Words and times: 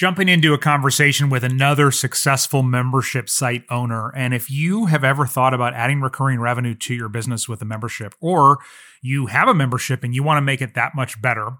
jumping 0.00 0.30
into 0.30 0.54
a 0.54 0.58
conversation 0.58 1.28
with 1.28 1.44
another 1.44 1.90
successful 1.90 2.62
membership 2.62 3.28
site 3.28 3.64
owner. 3.68 4.10
And 4.16 4.32
if 4.32 4.50
you 4.50 4.86
have 4.86 5.04
ever 5.04 5.26
thought 5.26 5.52
about 5.52 5.74
adding 5.74 6.00
recurring 6.00 6.40
revenue 6.40 6.74
to 6.76 6.94
your 6.94 7.10
business 7.10 7.50
with 7.50 7.60
a 7.60 7.66
membership, 7.66 8.14
or 8.18 8.60
you 9.02 9.26
have 9.26 9.46
a 9.46 9.52
membership 9.52 10.02
and 10.02 10.14
you 10.14 10.22
want 10.22 10.38
to 10.38 10.40
make 10.40 10.62
it 10.62 10.72
that 10.72 10.94
much 10.94 11.20
better, 11.20 11.50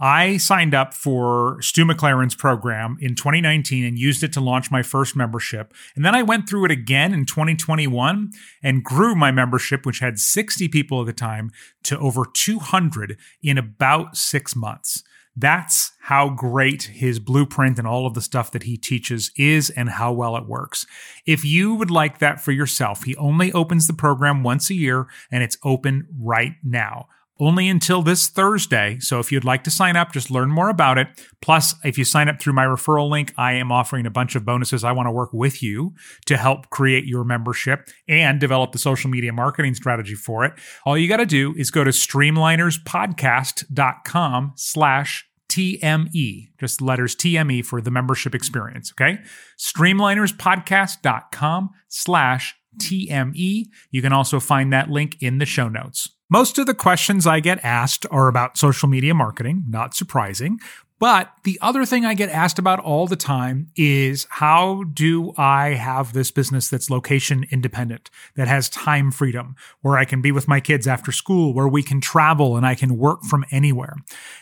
I 0.00 0.38
signed 0.38 0.74
up 0.74 0.92
for 0.92 1.62
Stu 1.62 1.84
McLaren's 1.84 2.34
program 2.34 2.96
in 3.00 3.14
2019 3.14 3.84
and 3.84 3.96
used 3.96 4.24
it 4.24 4.32
to 4.32 4.40
launch 4.40 4.72
my 4.72 4.82
first 4.82 5.14
membership. 5.14 5.72
And 5.94 6.04
then 6.04 6.16
I 6.16 6.22
went 6.24 6.48
through 6.48 6.64
it 6.64 6.72
again 6.72 7.14
in 7.14 7.26
2021 7.26 8.32
and 8.60 8.82
grew 8.82 9.14
my 9.14 9.30
membership, 9.30 9.86
which 9.86 10.00
had 10.00 10.18
60 10.18 10.66
people 10.66 11.02
at 11.02 11.06
the 11.06 11.12
time, 11.12 11.52
to 11.84 11.96
over 12.00 12.24
200 12.26 13.16
in 13.40 13.56
about 13.56 14.16
six 14.16 14.56
months. 14.56 15.04
That's 15.36 15.92
how 16.02 16.28
great 16.28 16.84
his 16.84 17.18
blueprint 17.18 17.78
and 17.78 17.88
all 17.88 18.06
of 18.06 18.14
the 18.14 18.20
stuff 18.20 18.52
that 18.52 18.62
he 18.64 18.76
teaches 18.76 19.32
is 19.36 19.70
and 19.70 19.88
how 19.88 20.12
well 20.12 20.36
it 20.36 20.46
works. 20.46 20.86
If 21.26 21.44
you 21.44 21.74
would 21.74 21.90
like 21.90 22.18
that 22.18 22.40
for 22.40 22.52
yourself, 22.52 23.02
he 23.02 23.16
only 23.16 23.52
opens 23.52 23.86
the 23.86 23.94
program 23.94 24.42
once 24.42 24.70
a 24.70 24.74
year 24.74 25.08
and 25.32 25.42
it's 25.42 25.58
open 25.64 26.06
right 26.16 26.54
now 26.62 27.08
only 27.40 27.68
until 27.68 28.02
this 28.02 28.28
Thursday. 28.28 28.98
So 29.00 29.18
if 29.18 29.32
you'd 29.32 29.44
like 29.44 29.64
to 29.64 29.70
sign 29.70 29.96
up, 29.96 30.12
just 30.12 30.30
learn 30.30 30.50
more 30.50 30.68
about 30.68 30.98
it. 30.98 31.08
Plus, 31.40 31.74
if 31.84 31.98
you 31.98 32.04
sign 32.04 32.28
up 32.28 32.40
through 32.40 32.52
my 32.52 32.64
referral 32.64 33.10
link, 33.10 33.34
I 33.36 33.54
am 33.54 33.72
offering 33.72 34.06
a 34.06 34.10
bunch 34.10 34.36
of 34.36 34.44
bonuses. 34.44 34.84
I 34.84 34.92
want 34.92 35.08
to 35.08 35.10
work 35.10 35.32
with 35.32 35.60
you 35.62 35.94
to 36.26 36.36
help 36.36 36.70
create 36.70 37.06
your 37.06 37.24
membership 37.24 37.88
and 38.08 38.38
develop 38.38 38.70
the 38.72 38.78
social 38.78 39.10
media 39.10 39.32
marketing 39.32 39.74
strategy 39.74 40.14
for 40.14 40.44
it. 40.44 40.52
All 40.86 40.96
you 40.96 41.08
got 41.08 41.16
to 41.16 41.26
do 41.26 41.52
is 41.56 41.70
go 41.70 41.82
to 41.82 41.90
streamlinerspodcast.com 41.90 44.52
slash 44.56 45.26
TME, 45.50 46.48
just 46.58 46.80
letters 46.80 47.14
TME 47.14 47.62
for 47.64 47.80
the 47.80 47.90
membership 47.90 48.34
experience. 48.34 48.92
Okay. 48.92 49.18
Streamlinerspodcast.com 49.58 51.70
slash 51.88 52.54
TME. 52.78 53.64
You 53.90 54.02
can 54.02 54.12
also 54.12 54.40
find 54.40 54.70
that 54.72 54.90
link 54.90 55.16
in 55.20 55.38
the 55.38 55.46
show 55.46 55.68
notes. 55.68 56.08
Most 56.34 56.58
of 56.58 56.66
the 56.66 56.74
questions 56.74 57.28
I 57.28 57.38
get 57.38 57.64
asked 57.64 58.06
are 58.10 58.26
about 58.26 58.58
social 58.58 58.88
media 58.88 59.14
marketing, 59.14 59.62
not 59.68 59.94
surprising. 59.94 60.58
But 60.98 61.32
the 61.44 61.60
other 61.62 61.86
thing 61.86 62.04
I 62.04 62.14
get 62.14 62.28
asked 62.28 62.58
about 62.58 62.80
all 62.80 63.06
the 63.06 63.14
time 63.14 63.68
is 63.76 64.26
how 64.30 64.82
do 64.82 65.32
I 65.36 65.74
have 65.74 66.12
this 66.12 66.32
business 66.32 66.66
that's 66.66 66.90
location 66.90 67.44
independent, 67.52 68.10
that 68.34 68.48
has 68.48 68.68
time 68.68 69.12
freedom, 69.12 69.54
where 69.82 69.96
I 69.96 70.04
can 70.04 70.20
be 70.20 70.32
with 70.32 70.48
my 70.48 70.58
kids 70.58 70.88
after 70.88 71.12
school, 71.12 71.54
where 71.54 71.68
we 71.68 71.84
can 71.84 72.00
travel 72.00 72.56
and 72.56 72.66
I 72.66 72.74
can 72.74 72.98
work 72.98 73.22
from 73.22 73.44
anywhere? 73.52 73.94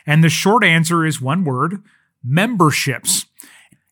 And 0.06 0.24
the 0.24 0.30
short 0.30 0.64
answer 0.64 1.04
is 1.04 1.20
one 1.20 1.44
word 1.44 1.82
memberships. 2.24 3.26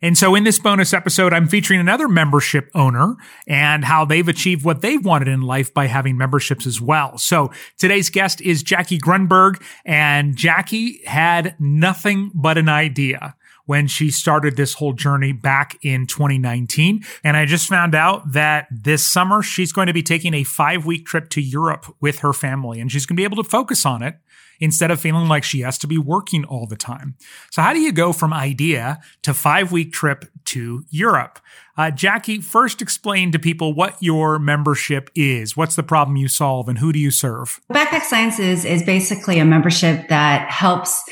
And 0.03 0.17
so 0.17 0.35
in 0.35 0.45
this 0.45 0.59
bonus 0.59 0.95
episode, 0.95 1.33
I'm 1.33 1.47
featuring 1.47 1.81
another 1.81 2.09
membership 2.09 2.71
owner 2.75 3.17
and 3.47 3.85
how 3.85 4.05
they've 4.05 4.27
achieved 4.27 4.65
what 4.65 4.81
they've 4.81 5.05
wanted 5.05 5.29
in 5.29 5.43
life 5.43 5.75
by 5.75 5.87
having 5.87 6.17
memberships 6.17 6.67
as 6.67 6.81
well. 6.81 7.19
So 7.19 7.51
today's 7.79 8.09
guest 8.09 8.41
is 8.41 8.63
Jackie 8.63 8.99
Grundberg 8.99 9.63
and 9.85 10.37
Jackie 10.37 11.03
had 11.05 11.55
nothing 11.59 12.31
but 12.35 12.57
an 12.57 12.69
idea 12.69 13.37
when 13.71 13.87
she 13.87 14.11
started 14.11 14.57
this 14.57 14.75
whole 14.75 14.93
journey 14.93 15.31
back 15.31 15.79
in 15.83 16.05
2019. 16.05 17.05
And 17.23 17.37
I 17.37 17.47
just 17.47 17.69
found 17.69 17.95
out 17.95 18.33
that 18.33 18.67
this 18.69 19.07
summer 19.07 19.43
she's 19.43 19.71
going 19.71 19.87
to 19.87 19.93
be 19.93 20.03
taking 20.03 20.35
a 20.35 20.43
five 20.43 20.87
week 20.87 21.07
trip 21.07 21.31
to 21.31 21.41
Europe 21.41 21.87
with 22.01 22.19
her 22.19 22.33
family 22.33 22.81
and 22.81 22.91
she's 22.91 23.07
going 23.07 23.15
to 23.15 23.21
be 23.21 23.23
able 23.23 23.41
to 23.41 23.49
focus 23.49 23.87
on 23.87 24.03
it 24.03 24.17
instead 24.59 24.91
of 24.91 25.01
feeling 25.01 25.29
like 25.29 25.45
she 25.45 25.61
has 25.61 25.79
to 25.79 25.87
be 25.87 25.99
working 25.99 26.45
all 26.45 26.67
the 26.67 26.75
time. 26.75 27.15
So 27.53 27.63
how 27.63 27.73
do 27.73 27.79
you 27.79 27.93
go 27.93 28.13
from 28.13 28.33
idea 28.33 28.99
to 29.23 29.33
five 29.33 29.71
week 29.71 29.93
trip 29.93 30.25
to 30.47 30.85
Europe? 30.91 31.39
Uh, 31.77 31.93
Jackie, 31.93 32.41
first 32.41 32.83
explain 32.83 33.31
to 33.31 33.39
people 33.39 33.73
what 33.73 33.97
your 34.01 34.41
membership 34.41 35.11
is. 35.15 35.57
What's 35.57 35.77
the 35.77 35.85
problem 35.85 36.17
you 36.17 36.27
solve 36.27 36.69
and 36.69 36.79
who 36.79 36.93
do 36.93 36.99
you 36.99 37.13
serve? 37.13 37.61
Backpack 37.73 38.03
Sciences 38.03 38.65
is 38.65 38.83
basically 38.83 39.39
a 39.39 39.45
membership 39.45 40.09
that 40.09 40.51
helps 40.51 41.05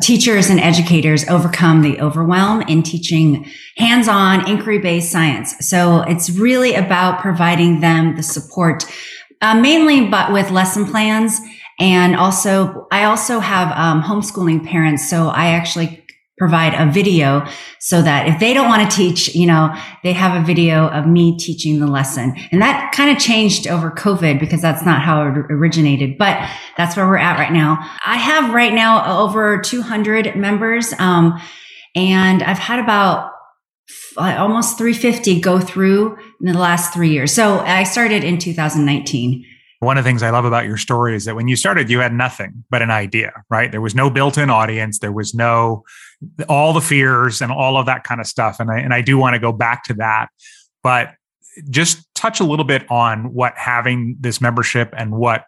teachers 0.00 0.50
and 0.50 0.60
educators 0.60 1.28
overcome 1.28 1.82
the 1.82 2.00
overwhelm 2.00 2.62
in 2.62 2.82
teaching 2.82 3.50
hands-on 3.76 4.48
inquiry-based 4.48 5.10
science. 5.10 5.54
So 5.68 6.02
it's 6.02 6.30
really 6.30 6.74
about 6.74 7.20
providing 7.20 7.80
them 7.80 8.16
the 8.16 8.22
support, 8.22 8.84
uh, 9.40 9.54
mainly 9.54 10.08
but 10.08 10.32
with 10.32 10.50
lesson 10.50 10.84
plans 10.84 11.40
and 11.78 12.16
also, 12.16 12.88
I 12.90 13.04
also 13.04 13.38
have 13.38 13.70
um, 13.76 14.02
homeschooling 14.02 14.66
parents. 14.66 15.08
So 15.08 15.28
I 15.28 15.50
actually 15.50 16.04
provide 16.38 16.74
a 16.74 16.90
video 16.90 17.46
so 17.80 18.00
that 18.00 18.28
if 18.28 18.38
they 18.40 18.54
don't 18.54 18.68
want 18.68 18.88
to 18.88 18.96
teach, 18.96 19.34
you 19.34 19.46
know, 19.46 19.74
they 20.02 20.12
have 20.12 20.40
a 20.40 20.46
video 20.46 20.88
of 20.88 21.06
me 21.06 21.36
teaching 21.36 21.80
the 21.80 21.86
lesson. 21.86 22.34
And 22.52 22.62
that 22.62 22.92
kind 22.92 23.10
of 23.10 23.22
changed 23.22 23.66
over 23.66 23.90
COVID 23.90 24.40
because 24.40 24.62
that's 24.62 24.84
not 24.84 25.02
how 25.02 25.22
it 25.22 25.36
originated, 25.50 26.16
but 26.16 26.48
that's 26.76 26.96
where 26.96 27.06
we're 27.06 27.18
at 27.18 27.38
right 27.38 27.52
now. 27.52 27.78
I 28.06 28.16
have 28.16 28.54
right 28.54 28.72
now 28.72 29.20
over 29.22 29.60
200 29.60 30.36
members. 30.36 30.94
Um, 30.98 31.40
and 31.94 32.42
I've 32.42 32.58
had 32.58 32.78
about 32.78 33.32
almost 34.16 34.78
350 34.78 35.40
go 35.40 35.60
through 35.60 36.16
in 36.40 36.52
the 36.52 36.58
last 36.58 36.92
three 36.92 37.10
years. 37.10 37.32
So 37.32 37.58
I 37.60 37.84
started 37.84 38.24
in 38.24 38.38
2019. 38.38 39.44
One 39.80 39.96
of 39.96 40.04
the 40.04 40.08
things 40.08 40.22
I 40.22 40.30
love 40.30 40.44
about 40.44 40.66
your 40.66 40.76
story 40.76 41.14
is 41.14 41.24
that 41.26 41.36
when 41.36 41.46
you 41.46 41.54
started, 41.54 41.88
you 41.88 42.00
had 42.00 42.12
nothing 42.12 42.64
but 42.68 42.82
an 42.82 42.90
idea, 42.90 43.32
right? 43.48 43.70
There 43.70 43.80
was 43.80 43.94
no 43.94 44.10
built 44.10 44.36
in 44.36 44.50
audience. 44.50 44.98
There 44.98 45.12
was 45.12 45.34
no, 45.34 45.84
all 46.48 46.72
the 46.72 46.80
fears 46.80 47.40
and 47.40 47.52
all 47.52 47.76
of 47.76 47.86
that 47.86 48.02
kind 48.02 48.20
of 48.20 48.26
stuff. 48.26 48.58
And 48.58 48.70
I, 48.70 48.80
and 48.80 48.92
I 48.92 49.02
do 49.02 49.16
want 49.18 49.34
to 49.34 49.38
go 49.38 49.52
back 49.52 49.84
to 49.84 49.94
that. 49.94 50.28
But 50.82 51.14
just 51.70 52.06
touch 52.14 52.40
a 52.40 52.44
little 52.44 52.64
bit 52.64 52.90
on 52.90 53.32
what 53.32 53.54
having 53.56 54.16
this 54.18 54.40
membership 54.40 54.92
and 54.96 55.12
what 55.12 55.44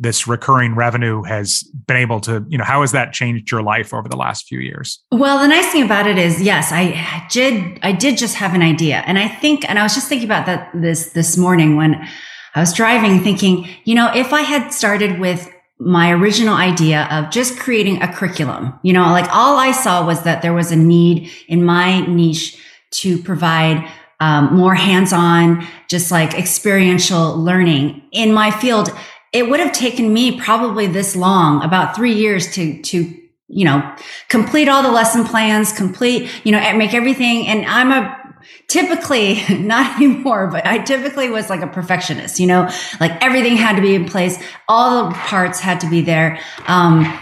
this 0.00 0.26
recurring 0.26 0.74
revenue 0.74 1.22
has 1.22 1.62
been 1.86 1.96
able 1.96 2.20
to 2.20 2.44
you 2.48 2.56
know 2.56 2.64
how 2.64 2.80
has 2.80 2.92
that 2.92 3.12
changed 3.12 3.50
your 3.50 3.62
life 3.62 3.92
over 3.92 4.08
the 4.08 4.16
last 4.16 4.46
few 4.46 4.58
years 4.58 5.04
well 5.12 5.38
the 5.38 5.46
nice 5.46 5.70
thing 5.70 5.82
about 5.82 6.06
it 6.06 6.16
is 6.16 6.40
yes 6.40 6.70
i 6.72 7.26
did 7.30 7.78
i 7.82 7.92
did 7.92 8.16
just 8.16 8.34
have 8.36 8.54
an 8.54 8.62
idea 8.62 9.02
and 9.06 9.18
i 9.18 9.28
think 9.28 9.68
and 9.68 9.78
i 9.78 9.82
was 9.82 9.94
just 9.94 10.08
thinking 10.08 10.26
about 10.26 10.46
that 10.46 10.70
this 10.74 11.10
this 11.10 11.36
morning 11.36 11.76
when 11.76 12.08
I 12.54 12.60
was 12.60 12.72
driving 12.72 13.20
thinking, 13.20 13.68
you 13.84 13.94
know, 13.94 14.10
if 14.14 14.32
I 14.32 14.42
had 14.42 14.72
started 14.72 15.20
with 15.20 15.48
my 15.78 16.10
original 16.10 16.54
idea 16.54 17.08
of 17.10 17.30
just 17.30 17.58
creating 17.58 18.02
a 18.02 18.12
curriculum, 18.12 18.78
you 18.82 18.92
know, 18.92 19.02
like 19.02 19.28
all 19.32 19.56
I 19.56 19.72
saw 19.72 20.04
was 20.04 20.22
that 20.24 20.42
there 20.42 20.52
was 20.52 20.72
a 20.72 20.76
need 20.76 21.30
in 21.48 21.64
my 21.64 22.00
niche 22.00 22.58
to 22.90 23.22
provide 23.22 23.88
um, 24.20 24.54
more 24.54 24.74
hands-on, 24.74 25.66
just 25.88 26.10
like 26.10 26.34
experiential 26.34 27.36
learning 27.36 28.02
in 28.12 28.34
my 28.34 28.50
field. 28.50 28.90
It 29.32 29.48
would 29.48 29.60
have 29.60 29.72
taken 29.72 30.12
me 30.12 30.38
probably 30.38 30.86
this 30.86 31.16
long, 31.16 31.62
about 31.62 31.96
three 31.96 32.12
years 32.12 32.52
to, 32.54 32.82
to, 32.82 33.16
you 33.48 33.64
know, 33.64 33.96
complete 34.28 34.68
all 34.68 34.82
the 34.82 34.90
lesson 34.90 35.24
plans, 35.24 35.72
complete, 35.72 36.28
you 36.44 36.52
know, 36.52 36.76
make 36.76 36.92
everything. 36.92 37.46
And 37.46 37.64
I'm 37.64 37.92
a 37.92 38.19
typically 38.68 39.42
not 39.58 39.96
anymore, 39.96 40.48
but 40.48 40.66
I 40.66 40.78
typically 40.78 41.28
was 41.28 41.50
like 41.50 41.62
a 41.62 41.66
perfectionist, 41.66 42.40
you 42.40 42.46
know, 42.46 42.70
like 43.00 43.12
everything 43.22 43.56
had 43.56 43.76
to 43.76 43.82
be 43.82 43.94
in 43.94 44.06
place. 44.06 44.42
All 44.68 45.08
the 45.08 45.14
parts 45.14 45.60
had 45.60 45.80
to 45.80 45.90
be 45.90 46.00
there. 46.00 46.40
Um, 46.66 47.18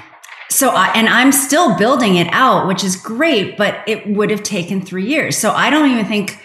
so 0.50 0.70
I, 0.70 0.88
and 0.94 1.08
I'm 1.08 1.32
still 1.32 1.76
building 1.76 2.16
it 2.16 2.28
out, 2.30 2.66
which 2.66 2.82
is 2.82 2.96
great, 2.96 3.56
but 3.56 3.82
it 3.86 4.06
would 4.08 4.30
have 4.30 4.42
taken 4.42 4.80
three 4.80 5.06
years. 5.06 5.36
So 5.36 5.50
I 5.52 5.70
don't 5.70 5.90
even 5.90 6.06
think 6.06 6.38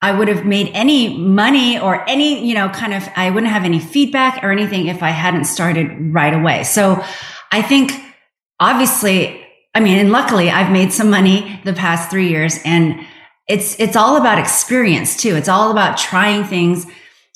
I 0.00 0.12
would 0.12 0.28
have 0.28 0.44
made 0.44 0.70
any 0.74 1.16
money 1.16 1.78
or 1.78 2.08
any, 2.08 2.44
you 2.44 2.54
know, 2.54 2.68
kind 2.70 2.92
of, 2.94 3.08
I 3.14 3.30
wouldn't 3.30 3.52
have 3.52 3.64
any 3.64 3.78
feedback 3.78 4.42
or 4.42 4.50
anything 4.50 4.86
if 4.86 5.02
I 5.02 5.10
hadn't 5.10 5.44
started 5.44 6.12
right 6.12 6.34
away. 6.34 6.64
So 6.64 7.04
I 7.52 7.62
think 7.62 7.92
obviously, 8.58 9.46
I 9.74 9.80
mean, 9.80 9.98
and 9.98 10.10
luckily 10.10 10.50
I've 10.50 10.72
made 10.72 10.92
some 10.92 11.08
money 11.08 11.60
the 11.64 11.72
past 11.72 12.10
three 12.10 12.28
years 12.28 12.58
and 12.64 13.06
it's 13.48 13.78
it's 13.80 13.96
all 13.96 14.16
about 14.16 14.38
experience 14.38 15.16
too. 15.16 15.34
It's 15.34 15.48
all 15.48 15.70
about 15.70 15.98
trying 15.98 16.44
things 16.44 16.86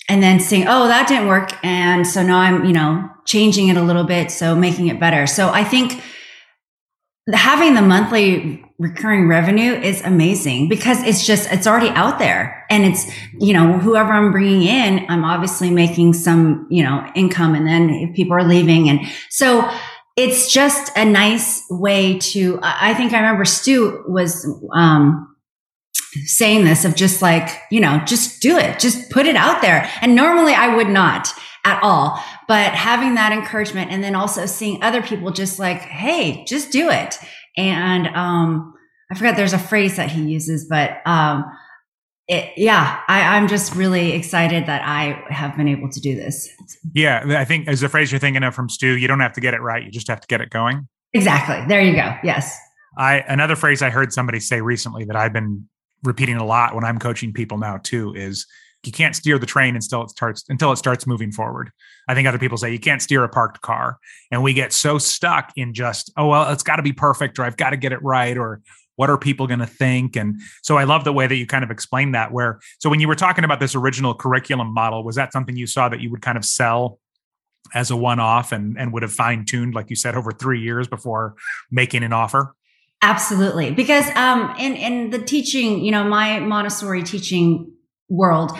and 0.08 0.22
then 0.22 0.40
saying, 0.40 0.66
"Oh, 0.68 0.88
that 0.88 1.08
didn't 1.08 1.28
work," 1.28 1.52
and 1.64 2.06
so 2.06 2.22
now 2.22 2.38
I'm 2.38 2.64
you 2.64 2.72
know 2.72 3.08
changing 3.26 3.68
it 3.68 3.76
a 3.76 3.82
little 3.82 4.04
bit, 4.04 4.30
so 4.30 4.54
making 4.54 4.86
it 4.88 5.00
better. 5.00 5.26
So 5.26 5.50
I 5.50 5.64
think 5.64 6.00
having 7.32 7.74
the 7.74 7.82
monthly 7.82 8.64
recurring 8.78 9.26
revenue 9.26 9.72
is 9.72 10.02
amazing 10.02 10.68
because 10.68 11.02
it's 11.02 11.26
just 11.26 11.50
it's 11.50 11.66
already 11.66 11.88
out 11.90 12.18
there 12.18 12.64
and 12.70 12.84
it's 12.84 13.10
you 13.40 13.54
know 13.54 13.78
whoever 13.78 14.12
i'm 14.12 14.30
bringing 14.30 14.62
in 14.62 15.04
i'm 15.08 15.24
obviously 15.24 15.70
making 15.70 16.12
some 16.12 16.66
you 16.70 16.84
know 16.84 17.04
income 17.14 17.54
and 17.54 17.66
then 17.66 17.88
if 17.88 18.14
people 18.14 18.34
are 18.34 18.46
leaving 18.46 18.88
and 18.90 19.00
so 19.30 19.68
it's 20.16 20.52
just 20.52 20.92
a 20.94 21.06
nice 21.06 21.64
way 21.70 22.18
to 22.18 22.58
i 22.62 22.92
think 22.92 23.14
i 23.14 23.16
remember 23.16 23.46
stu 23.46 24.04
was 24.06 24.46
um 24.74 25.34
saying 26.24 26.64
this 26.64 26.84
of 26.84 26.94
just 26.94 27.22
like, 27.22 27.50
you 27.70 27.80
know, 27.80 28.00
just 28.06 28.40
do 28.40 28.56
it, 28.56 28.78
just 28.78 29.10
put 29.10 29.26
it 29.26 29.36
out 29.36 29.62
there. 29.62 29.90
And 30.00 30.14
normally 30.14 30.54
I 30.54 30.74
would 30.74 30.88
not 30.88 31.28
at 31.64 31.82
all, 31.82 32.22
but 32.48 32.72
having 32.72 33.14
that 33.16 33.32
encouragement 33.32 33.90
and 33.90 34.02
then 34.02 34.14
also 34.14 34.46
seeing 34.46 34.82
other 34.82 35.02
people 35.02 35.30
just 35.30 35.58
like, 35.58 35.80
Hey, 35.82 36.44
just 36.46 36.70
do 36.70 36.90
it. 36.90 37.16
And, 37.56 38.06
um, 38.08 38.74
I 39.10 39.14
forget 39.14 39.36
there's 39.36 39.52
a 39.52 39.58
phrase 39.58 39.96
that 39.96 40.10
he 40.10 40.22
uses, 40.22 40.66
but 40.68 40.98
um, 41.06 41.44
it, 42.28 42.52
yeah, 42.56 43.00
I, 43.06 43.36
I'm 43.36 43.46
just 43.46 43.74
really 43.74 44.12
excited 44.12 44.66
that 44.66 44.82
I 44.84 45.22
have 45.32 45.56
been 45.56 45.68
able 45.68 45.88
to 45.90 46.00
do 46.00 46.16
this. 46.16 46.48
Yeah, 46.92 47.22
I 47.38 47.44
think 47.44 47.68
as 47.68 47.82
a 47.84 47.88
phrase 47.88 48.10
you're 48.10 48.18
thinking 48.18 48.42
of 48.42 48.54
from 48.54 48.68
Stu, 48.68 48.96
you 48.96 49.06
don't 49.06 49.20
have 49.20 49.32
to 49.34 49.40
get 49.40 49.54
it 49.54 49.60
right; 49.60 49.84
you 49.84 49.92
just 49.92 50.08
have 50.08 50.20
to 50.20 50.26
get 50.26 50.40
it 50.40 50.50
going. 50.50 50.88
Exactly. 51.12 51.64
There 51.68 51.80
you 51.80 51.94
go. 51.94 52.14
Yes. 52.24 52.58
I 52.98 53.18
another 53.28 53.54
phrase 53.54 53.80
I 53.80 53.90
heard 53.90 54.12
somebody 54.12 54.40
say 54.40 54.60
recently 54.60 55.04
that 55.04 55.16
I've 55.16 55.32
been 55.32 55.68
repeating 56.02 56.36
a 56.36 56.44
lot 56.44 56.74
when 56.74 56.84
I'm 56.84 56.98
coaching 56.98 57.32
people 57.32 57.58
now 57.58 57.78
too 57.78 58.14
is 58.14 58.46
you 58.84 58.92
can't 58.92 59.16
steer 59.16 59.38
the 59.38 59.46
train 59.46 59.74
until 59.74 60.02
it 60.02 60.10
starts 60.10 60.44
until 60.48 60.72
it 60.72 60.76
starts 60.76 61.06
moving 61.06 61.32
forward. 61.32 61.70
I 62.08 62.14
think 62.14 62.28
other 62.28 62.38
people 62.38 62.56
say 62.56 62.72
you 62.72 62.78
can't 62.78 63.02
steer 63.02 63.24
a 63.24 63.28
parked 63.28 63.60
car, 63.60 63.98
and 64.30 64.42
we 64.42 64.54
get 64.54 64.72
so 64.72 64.98
stuck 64.98 65.52
in 65.56 65.74
just 65.74 66.12
oh 66.16 66.28
well, 66.28 66.52
it's 66.52 66.62
got 66.62 66.76
to 66.76 66.82
be 66.82 66.92
perfect 66.92 67.38
or 67.38 67.44
I've 67.44 67.56
got 67.56 67.70
to 67.70 67.76
get 67.76 67.92
it 67.92 68.02
right 68.02 68.36
or 68.36 68.62
what 68.94 69.10
are 69.10 69.18
people 69.18 69.46
going 69.46 69.60
to 69.60 69.66
think 69.66 70.16
and 70.16 70.40
so 70.62 70.76
i 70.78 70.84
love 70.84 71.04
the 71.04 71.12
way 71.12 71.26
that 71.26 71.36
you 71.36 71.46
kind 71.46 71.62
of 71.62 71.70
explained 71.70 72.14
that 72.14 72.32
where 72.32 72.58
so 72.78 72.88
when 72.90 72.98
you 72.98 73.06
were 73.06 73.14
talking 73.14 73.44
about 73.44 73.60
this 73.60 73.74
original 73.74 74.14
curriculum 74.14 74.72
model 74.72 75.04
was 75.04 75.16
that 75.16 75.32
something 75.32 75.54
you 75.54 75.66
saw 75.66 75.88
that 75.88 76.00
you 76.00 76.10
would 76.10 76.22
kind 76.22 76.36
of 76.36 76.44
sell 76.44 76.98
as 77.74 77.90
a 77.90 77.96
one-off 77.96 78.52
and 78.52 78.78
and 78.78 78.92
would 78.92 79.02
have 79.02 79.12
fine-tuned 79.12 79.74
like 79.74 79.90
you 79.90 79.96
said 79.96 80.16
over 80.16 80.32
three 80.32 80.60
years 80.60 80.88
before 80.88 81.34
making 81.70 82.02
an 82.02 82.12
offer 82.12 82.54
absolutely. 83.10 83.70
Because 83.70 84.08
um 84.16 84.54
in 84.58 84.74
in 84.74 85.10
the 85.10 85.18
teaching 85.18 85.84
you 85.84 85.92
know 85.92 86.04
my 86.04 86.40
montessori 86.40 87.02
teaching 87.02 87.72
world 88.08 88.52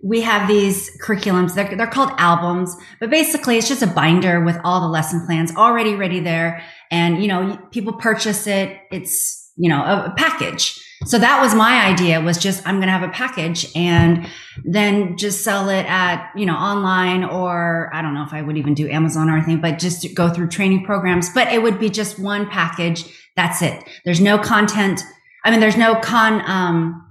we 0.00 0.20
have 0.20 0.46
these 0.46 0.96
curriculums. 1.04 1.54
They're, 1.54 1.76
they're 1.76 1.86
called 1.86 2.12
albums 2.18 2.74
but 3.00 3.10
basically 3.10 3.58
it's 3.58 3.68
just 3.68 3.82
a 3.82 3.86
binder 3.86 4.44
with 4.44 4.58
all 4.64 4.80
the 4.80 4.88
lesson 4.88 5.26
plans 5.26 5.54
already 5.56 5.94
ready 5.94 6.20
there. 6.20 6.62
And 6.90 7.20
you 7.22 7.28
know 7.28 7.58
people 7.70 7.94
purchase 7.94 8.46
it. 8.46 8.76
It's 8.90 9.48
you 9.58 9.68
know, 9.68 9.82
a, 9.82 10.06
a 10.06 10.14
package. 10.16 10.80
So 11.04 11.18
that 11.18 11.40
was 11.40 11.54
my 11.54 11.86
idea 11.86 12.20
was 12.20 12.38
just, 12.38 12.66
I'm 12.66 12.76
going 12.76 12.88
to 12.88 12.92
have 12.92 13.08
a 13.08 13.12
package 13.12 13.70
and 13.76 14.28
then 14.64 15.16
just 15.16 15.44
sell 15.44 15.68
it 15.68 15.86
at, 15.86 16.32
you 16.34 16.44
know, 16.44 16.56
online 16.56 17.22
or 17.22 17.88
I 17.92 18.02
don't 18.02 18.14
know 18.14 18.24
if 18.24 18.32
I 18.32 18.42
would 18.42 18.56
even 18.56 18.74
do 18.74 18.88
Amazon 18.88 19.30
or 19.30 19.36
anything, 19.36 19.60
but 19.60 19.78
just 19.78 20.06
go 20.14 20.28
through 20.28 20.48
training 20.48 20.84
programs, 20.84 21.30
but 21.32 21.52
it 21.52 21.62
would 21.62 21.78
be 21.78 21.88
just 21.88 22.18
one 22.18 22.48
package. 22.48 23.04
That's 23.36 23.62
it. 23.62 23.84
There's 24.04 24.20
no 24.20 24.38
content. 24.38 25.02
I 25.44 25.52
mean, 25.52 25.60
there's 25.60 25.76
no 25.76 25.94
con, 26.00 26.42
um, 26.50 27.04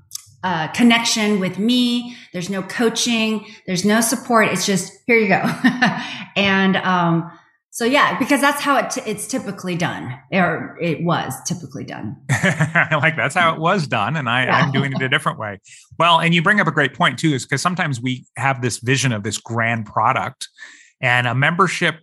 uh, 0.44 0.68
connection 0.70 1.40
with 1.40 1.58
me. 1.58 2.16
There's 2.34 2.50
no 2.50 2.62
coaching. 2.64 3.46
There's 3.66 3.86
no 3.86 4.02
support. 4.02 4.50
It's 4.50 4.66
just 4.66 4.94
here 5.08 5.18
you 5.18 5.30
go. 5.30 5.42
and, 6.36 6.76
um, 6.78 7.32
so 7.78 7.86
yeah, 7.86 8.18
because 8.18 8.42
that's 8.42 8.60
how 8.60 8.76
it 8.78 8.90
t- 8.90 9.04
it's 9.06 9.28
typically 9.28 9.76
done, 9.76 10.12
or 10.32 10.76
it 10.82 11.04
was 11.04 11.32
typically 11.44 11.84
done. 11.84 12.18
I 12.32 12.98
like 13.00 13.16
that's 13.16 13.36
how 13.36 13.54
it 13.54 13.60
was 13.60 13.86
done, 13.86 14.16
and 14.16 14.28
I, 14.28 14.46
yeah. 14.46 14.56
I'm 14.56 14.72
doing 14.72 14.94
it 14.94 15.02
a 15.04 15.08
different 15.08 15.38
way. 15.38 15.60
Well, 16.00 16.20
and 16.20 16.34
you 16.34 16.42
bring 16.42 16.60
up 16.60 16.66
a 16.66 16.72
great 16.72 16.96
point 16.96 17.20
too, 17.20 17.34
is 17.36 17.46
because 17.46 17.62
sometimes 17.62 18.02
we 18.02 18.26
have 18.36 18.64
this 18.64 18.80
vision 18.80 19.12
of 19.12 19.22
this 19.22 19.38
grand 19.38 19.86
product, 19.86 20.48
and 21.02 21.28
a 21.28 21.36
membership 21.36 22.00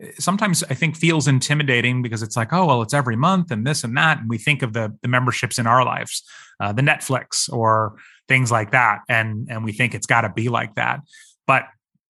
eh, 0.00 0.12
sometimes 0.16 0.62
I 0.70 0.74
think 0.74 0.94
feels 0.94 1.26
intimidating 1.26 2.02
because 2.02 2.22
it's 2.22 2.36
like, 2.36 2.52
oh 2.52 2.64
well, 2.64 2.82
it's 2.82 2.94
every 2.94 3.16
month 3.16 3.50
and 3.50 3.66
this 3.66 3.82
and 3.82 3.96
that, 3.96 4.20
and 4.20 4.30
we 4.30 4.38
think 4.38 4.62
of 4.62 4.74
the 4.74 4.96
the 5.02 5.08
memberships 5.08 5.58
in 5.58 5.66
our 5.66 5.84
lives, 5.84 6.22
uh, 6.60 6.72
the 6.72 6.82
Netflix 6.82 7.52
or 7.52 7.96
things 8.28 8.52
like 8.52 8.70
that, 8.70 9.00
and 9.08 9.48
and 9.50 9.64
we 9.64 9.72
think 9.72 9.92
it's 9.92 10.06
got 10.06 10.20
to 10.20 10.28
be 10.28 10.48
like 10.48 10.76
that. 10.76 11.00
But 11.48 11.64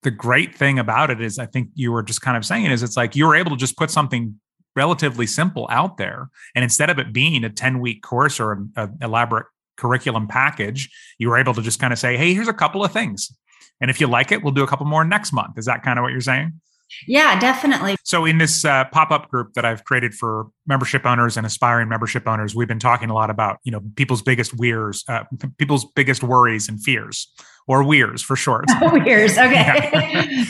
the 0.06 0.10
great 0.12 0.54
thing 0.54 0.78
about 0.78 1.10
it 1.10 1.20
is 1.20 1.36
I 1.36 1.46
think 1.46 1.70
you 1.74 1.90
were 1.90 2.04
just 2.04 2.22
kind 2.22 2.36
of 2.36 2.44
saying 2.44 2.66
is 2.66 2.84
it's 2.84 2.96
like 2.96 3.16
you 3.16 3.26
were 3.26 3.34
able 3.34 3.50
to 3.50 3.56
just 3.56 3.76
put 3.76 3.90
something 3.90 4.38
relatively 4.76 5.26
simple 5.26 5.66
out 5.68 5.96
there. 5.96 6.30
And 6.54 6.62
instead 6.62 6.90
of 6.90 7.00
it 7.00 7.12
being 7.12 7.42
a 7.42 7.50
10 7.50 7.80
week 7.80 8.04
course 8.04 8.38
or 8.38 8.52
an 8.52 8.98
elaborate 9.02 9.46
curriculum 9.76 10.28
package 10.28 10.88
you 11.18 11.28
were 11.28 11.36
able 11.36 11.52
to 11.52 11.60
just 11.60 11.80
kind 11.80 11.92
of 11.92 11.98
say 11.98 12.16
hey 12.16 12.32
here's 12.32 12.46
a 12.46 12.54
couple 12.54 12.84
of 12.84 12.92
things. 12.92 13.36
And 13.80 13.90
if 13.90 14.00
you 14.00 14.06
like 14.06 14.30
it 14.30 14.44
we'll 14.44 14.54
do 14.54 14.62
a 14.62 14.68
couple 14.68 14.86
more 14.86 15.04
next 15.04 15.32
month. 15.32 15.58
Is 15.58 15.64
that 15.66 15.82
kind 15.82 15.98
of 15.98 16.04
what 16.04 16.12
you're 16.12 16.20
saying 16.20 16.60
yeah, 17.06 17.38
definitely. 17.38 17.96
So, 18.04 18.24
in 18.24 18.38
this 18.38 18.64
uh, 18.64 18.84
pop-up 18.92 19.28
group 19.30 19.54
that 19.54 19.64
I've 19.64 19.84
created 19.84 20.14
for 20.14 20.46
membership 20.66 21.04
owners 21.04 21.36
and 21.36 21.46
aspiring 21.46 21.88
membership 21.88 22.26
owners, 22.26 22.54
we've 22.54 22.68
been 22.68 22.78
talking 22.78 23.10
a 23.10 23.14
lot 23.14 23.30
about 23.30 23.58
you 23.64 23.72
know 23.72 23.80
people's 23.96 24.22
biggest 24.22 24.56
wears, 24.58 25.04
uh, 25.08 25.24
people's 25.58 25.84
biggest 25.94 26.22
worries 26.22 26.68
and 26.68 26.82
fears, 26.82 27.28
or 27.66 27.82
wears 27.82 28.22
for 28.22 28.36
short. 28.36 28.66
wears, 28.80 29.32
okay. 29.38 29.90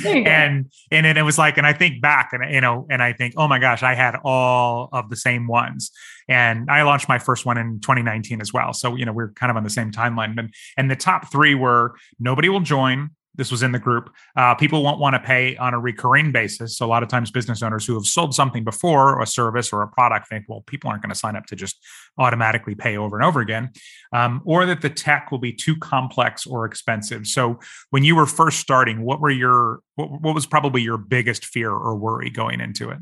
and 0.26 0.70
and 0.90 1.06
it 1.06 1.22
was 1.22 1.38
like, 1.38 1.56
and 1.56 1.66
I 1.66 1.72
think 1.72 2.00
back, 2.02 2.30
and 2.32 2.52
you 2.52 2.60
know, 2.60 2.86
and 2.90 3.02
I 3.02 3.12
think, 3.12 3.34
oh 3.36 3.48
my 3.48 3.58
gosh, 3.58 3.82
I 3.82 3.94
had 3.94 4.16
all 4.24 4.88
of 4.92 5.10
the 5.10 5.16
same 5.16 5.46
ones, 5.46 5.90
and 6.28 6.70
I 6.70 6.82
launched 6.82 7.08
my 7.08 7.18
first 7.18 7.46
one 7.46 7.58
in 7.58 7.80
2019 7.80 8.40
as 8.40 8.52
well. 8.52 8.72
So 8.72 8.96
you 8.96 9.04
know, 9.04 9.12
we're 9.12 9.32
kind 9.32 9.50
of 9.50 9.56
on 9.56 9.64
the 9.64 9.70
same 9.70 9.90
timeline, 9.90 10.38
and 10.38 10.52
and 10.76 10.90
the 10.90 10.96
top 10.96 11.30
three 11.32 11.54
were 11.54 11.94
nobody 12.18 12.48
will 12.48 12.60
join 12.60 13.10
this 13.36 13.50
was 13.50 13.62
in 13.62 13.72
the 13.72 13.78
group. 13.78 14.10
Uh, 14.36 14.54
people 14.54 14.82
won't 14.82 14.98
want 14.98 15.14
to 15.14 15.20
pay 15.20 15.56
on 15.56 15.74
a 15.74 15.78
recurring 15.78 16.32
basis. 16.32 16.76
So 16.76 16.86
a 16.86 16.88
lot 16.88 17.02
of 17.02 17.08
times, 17.08 17.30
business 17.30 17.62
owners 17.62 17.86
who 17.86 17.94
have 17.94 18.06
sold 18.06 18.34
something 18.34 18.64
before, 18.64 19.20
a 19.20 19.26
service 19.26 19.72
or 19.72 19.82
a 19.82 19.88
product, 19.88 20.28
think, 20.28 20.46
well, 20.48 20.62
people 20.66 20.90
aren't 20.90 21.02
going 21.02 21.10
to 21.12 21.18
sign 21.18 21.36
up 21.36 21.46
to 21.46 21.56
just 21.56 21.78
automatically 22.18 22.74
pay 22.74 22.96
over 22.96 23.16
and 23.16 23.24
over 23.24 23.40
again, 23.40 23.70
um, 24.12 24.42
or 24.44 24.66
that 24.66 24.80
the 24.80 24.90
tech 24.90 25.30
will 25.30 25.38
be 25.38 25.52
too 25.52 25.76
complex 25.76 26.46
or 26.46 26.64
expensive. 26.64 27.26
So 27.26 27.60
when 27.90 28.04
you 28.04 28.16
were 28.16 28.26
first 28.26 28.58
starting, 28.58 29.02
what 29.02 29.20
were 29.20 29.30
your 29.30 29.80
what, 29.94 30.20
what 30.20 30.34
was 30.34 30.46
probably 30.46 30.82
your 30.82 30.98
biggest 30.98 31.44
fear 31.44 31.70
or 31.70 31.96
worry 31.96 32.30
going 32.30 32.60
into 32.60 32.90
it? 32.90 32.98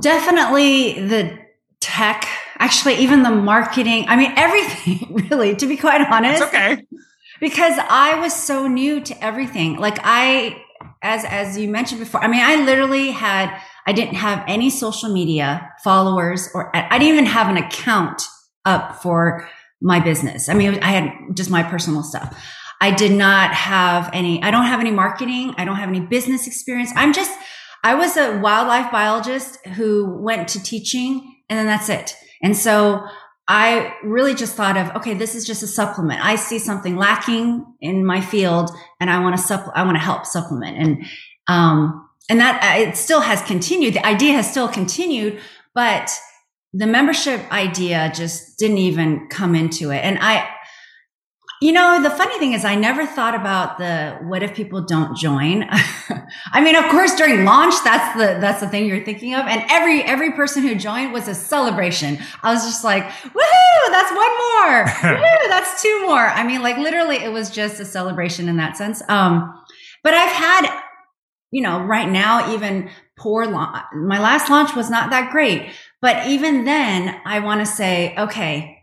Definitely 0.00 1.06
the 1.06 1.38
tech. 1.80 2.26
Actually, 2.58 2.96
even 2.96 3.22
the 3.22 3.30
marketing. 3.30 4.04
I 4.08 4.16
mean, 4.16 4.32
everything. 4.36 5.06
Really, 5.30 5.54
to 5.56 5.66
be 5.66 5.76
quite 5.76 6.00
honest. 6.00 6.42
It's 6.42 6.54
okay 6.54 6.84
because 7.40 7.74
I 7.78 8.20
was 8.20 8.34
so 8.34 8.66
new 8.66 9.00
to 9.00 9.24
everything. 9.24 9.76
Like 9.76 9.98
I, 10.02 10.62
as, 11.02 11.24
as 11.24 11.58
you 11.58 11.68
mentioned 11.68 12.00
before, 12.00 12.22
I 12.22 12.28
mean, 12.28 12.42
I 12.42 12.64
literally 12.64 13.10
had, 13.10 13.58
I 13.86 13.92
didn't 13.92 14.14
have 14.14 14.44
any 14.46 14.70
social 14.70 15.12
media 15.12 15.72
followers 15.82 16.48
or 16.54 16.74
I 16.76 16.98
didn't 16.98 17.14
even 17.14 17.26
have 17.26 17.48
an 17.48 17.56
account 17.56 18.22
up 18.64 19.02
for 19.02 19.48
my 19.80 19.98
business. 19.98 20.48
I 20.48 20.54
mean, 20.54 20.78
I 20.82 20.88
had 20.88 21.36
just 21.36 21.50
my 21.50 21.62
personal 21.62 22.02
stuff. 22.02 22.38
I 22.82 22.90
did 22.90 23.12
not 23.12 23.52
have 23.52 24.10
any, 24.12 24.42
I 24.42 24.50
don't 24.50 24.66
have 24.66 24.80
any 24.80 24.90
marketing. 24.90 25.54
I 25.56 25.64
don't 25.64 25.76
have 25.76 25.88
any 25.88 26.00
business 26.00 26.46
experience. 26.46 26.90
I'm 26.94 27.12
just, 27.12 27.30
I 27.82 27.94
was 27.94 28.16
a 28.16 28.38
wildlife 28.38 28.92
biologist 28.92 29.64
who 29.68 30.18
went 30.20 30.48
to 30.48 30.62
teaching 30.62 31.36
and 31.48 31.58
then 31.58 31.66
that's 31.66 31.88
it. 31.88 32.14
And 32.42 32.56
so 32.56 33.06
I 33.48 33.94
really 34.04 34.34
just 34.34 34.54
thought 34.54 34.76
of, 34.76 34.94
okay, 34.96 35.14
this 35.14 35.34
is 35.34 35.44
just 35.44 35.62
a 35.62 35.66
supplement. 35.66 36.24
I 36.24 36.36
see 36.36 36.58
something 36.58 36.96
lacking 36.96 37.66
in 37.80 38.04
my 38.04 38.20
field 38.20 38.70
and 39.00 39.10
I 39.10 39.20
want 39.20 39.36
to 39.36 39.42
supp- 39.42 39.72
I 39.74 39.82
want 39.82 39.96
to 39.96 40.02
help 40.02 40.24
supplement. 40.24 40.78
And, 40.78 41.06
um, 41.48 42.08
and 42.28 42.38
that 42.40 42.62
uh, 42.62 42.88
it 42.88 42.96
still 42.96 43.20
has 43.20 43.42
continued. 43.42 43.94
The 43.94 44.06
idea 44.06 44.34
has 44.34 44.48
still 44.48 44.68
continued, 44.68 45.40
but 45.74 46.16
the 46.72 46.86
membership 46.86 47.40
idea 47.52 48.12
just 48.14 48.58
didn't 48.58 48.78
even 48.78 49.26
come 49.28 49.56
into 49.56 49.90
it. 49.90 50.04
And 50.04 50.18
I, 50.20 50.48
you 51.62 51.72
know, 51.72 52.02
the 52.02 52.08
funny 52.08 52.38
thing 52.38 52.54
is 52.54 52.64
I 52.64 52.74
never 52.74 53.04
thought 53.04 53.34
about 53.34 53.76
the 53.76 54.16
what 54.22 54.42
if 54.42 54.54
people 54.54 54.80
don't 54.80 55.14
join? 55.14 55.66
I 56.52 56.62
mean, 56.62 56.74
of 56.74 56.90
course, 56.90 57.14
during 57.16 57.44
launch, 57.44 57.74
that's 57.84 58.16
the 58.16 58.38
that's 58.40 58.60
the 58.60 58.68
thing 58.68 58.86
you're 58.86 59.04
thinking 59.04 59.34
of. 59.34 59.44
And 59.46 59.62
every 59.70 60.02
every 60.02 60.32
person 60.32 60.62
who 60.62 60.74
joined 60.74 61.12
was 61.12 61.28
a 61.28 61.34
celebration. 61.34 62.18
I 62.42 62.54
was 62.54 62.64
just 62.64 62.82
like, 62.82 63.04
woohoo, 63.04 63.88
that's 63.90 64.10
one 64.10 64.38
more. 64.38 64.84
woohoo, 65.20 65.48
that's 65.48 65.82
two 65.82 66.06
more. 66.06 66.26
I 66.26 66.44
mean, 66.44 66.62
like 66.62 66.78
literally 66.78 67.16
it 67.16 67.30
was 67.30 67.50
just 67.50 67.78
a 67.78 67.84
celebration 67.84 68.48
in 68.48 68.56
that 68.56 68.78
sense. 68.78 69.02
Um, 69.10 69.52
but 70.02 70.14
I've 70.14 70.32
had, 70.32 70.82
you 71.50 71.60
know, 71.60 71.82
right 71.82 72.08
now, 72.08 72.54
even 72.54 72.88
poor 73.18 73.46
launch. 73.46 73.84
My 73.94 74.18
last 74.18 74.48
launch 74.48 74.74
was 74.74 74.88
not 74.88 75.10
that 75.10 75.30
great. 75.30 75.70
But 76.00 76.26
even 76.26 76.64
then, 76.64 77.20
I 77.26 77.40
want 77.40 77.60
to 77.60 77.66
say, 77.66 78.14
okay, 78.16 78.79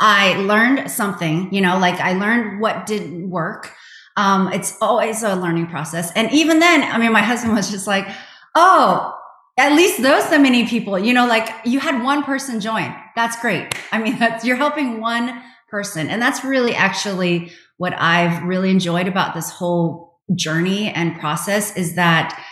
I 0.00 0.34
learned 0.36 0.90
something, 0.90 1.52
you 1.52 1.60
know, 1.60 1.78
like 1.78 2.00
I 2.00 2.14
learned 2.14 2.60
what 2.60 2.86
didn't 2.86 3.30
work. 3.30 3.72
Um, 4.16 4.52
it's 4.52 4.76
always 4.80 5.22
a 5.22 5.34
learning 5.36 5.68
process. 5.68 6.12
And 6.14 6.30
even 6.32 6.58
then, 6.58 6.82
I 6.82 6.98
mean, 6.98 7.12
my 7.12 7.22
husband 7.22 7.54
was 7.54 7.70
just 7.70 7.86
like, 7.86 8.06
Oh, 8.54 9.14
at 9.58 9.74
least 9.74 10.02
those 10.02 10.24
so 10.24 10.38
many 10.38 10.66
people, 10.66 10.98
you 10.98 11.12
know, 11.12 11.26
like 11.26 11.48
you 11.64 11.80
had 11.80 12.02
one 12.02 12.24
person 12.24 12.60
join. 12.60 12.94
That's 13.14 13.38
great. 13.40 13.74
I 13.92 13.98
mean, 13.98 14.18
that's, 14.18 14.44
you're 14.44 14.56
helping 14.56 15.00
one 15.00 15.42
person. 15.68 16.08
And 16.08 16.20
that's 16.20 16.44
really 16.44 16.74
actually 16.74 17.52
what 17.76 17.94
I've 17.96 18.42
really 18.42 18.70
enjoyed 18.70 19.06
about 19.06 19.34
this 19.34 19.50
whole 19.50 20.18
journey 20.34 20.90
and 20.90 21.18
process 21.18 21.76
is 21.76 21.94
that, 21.96 22.42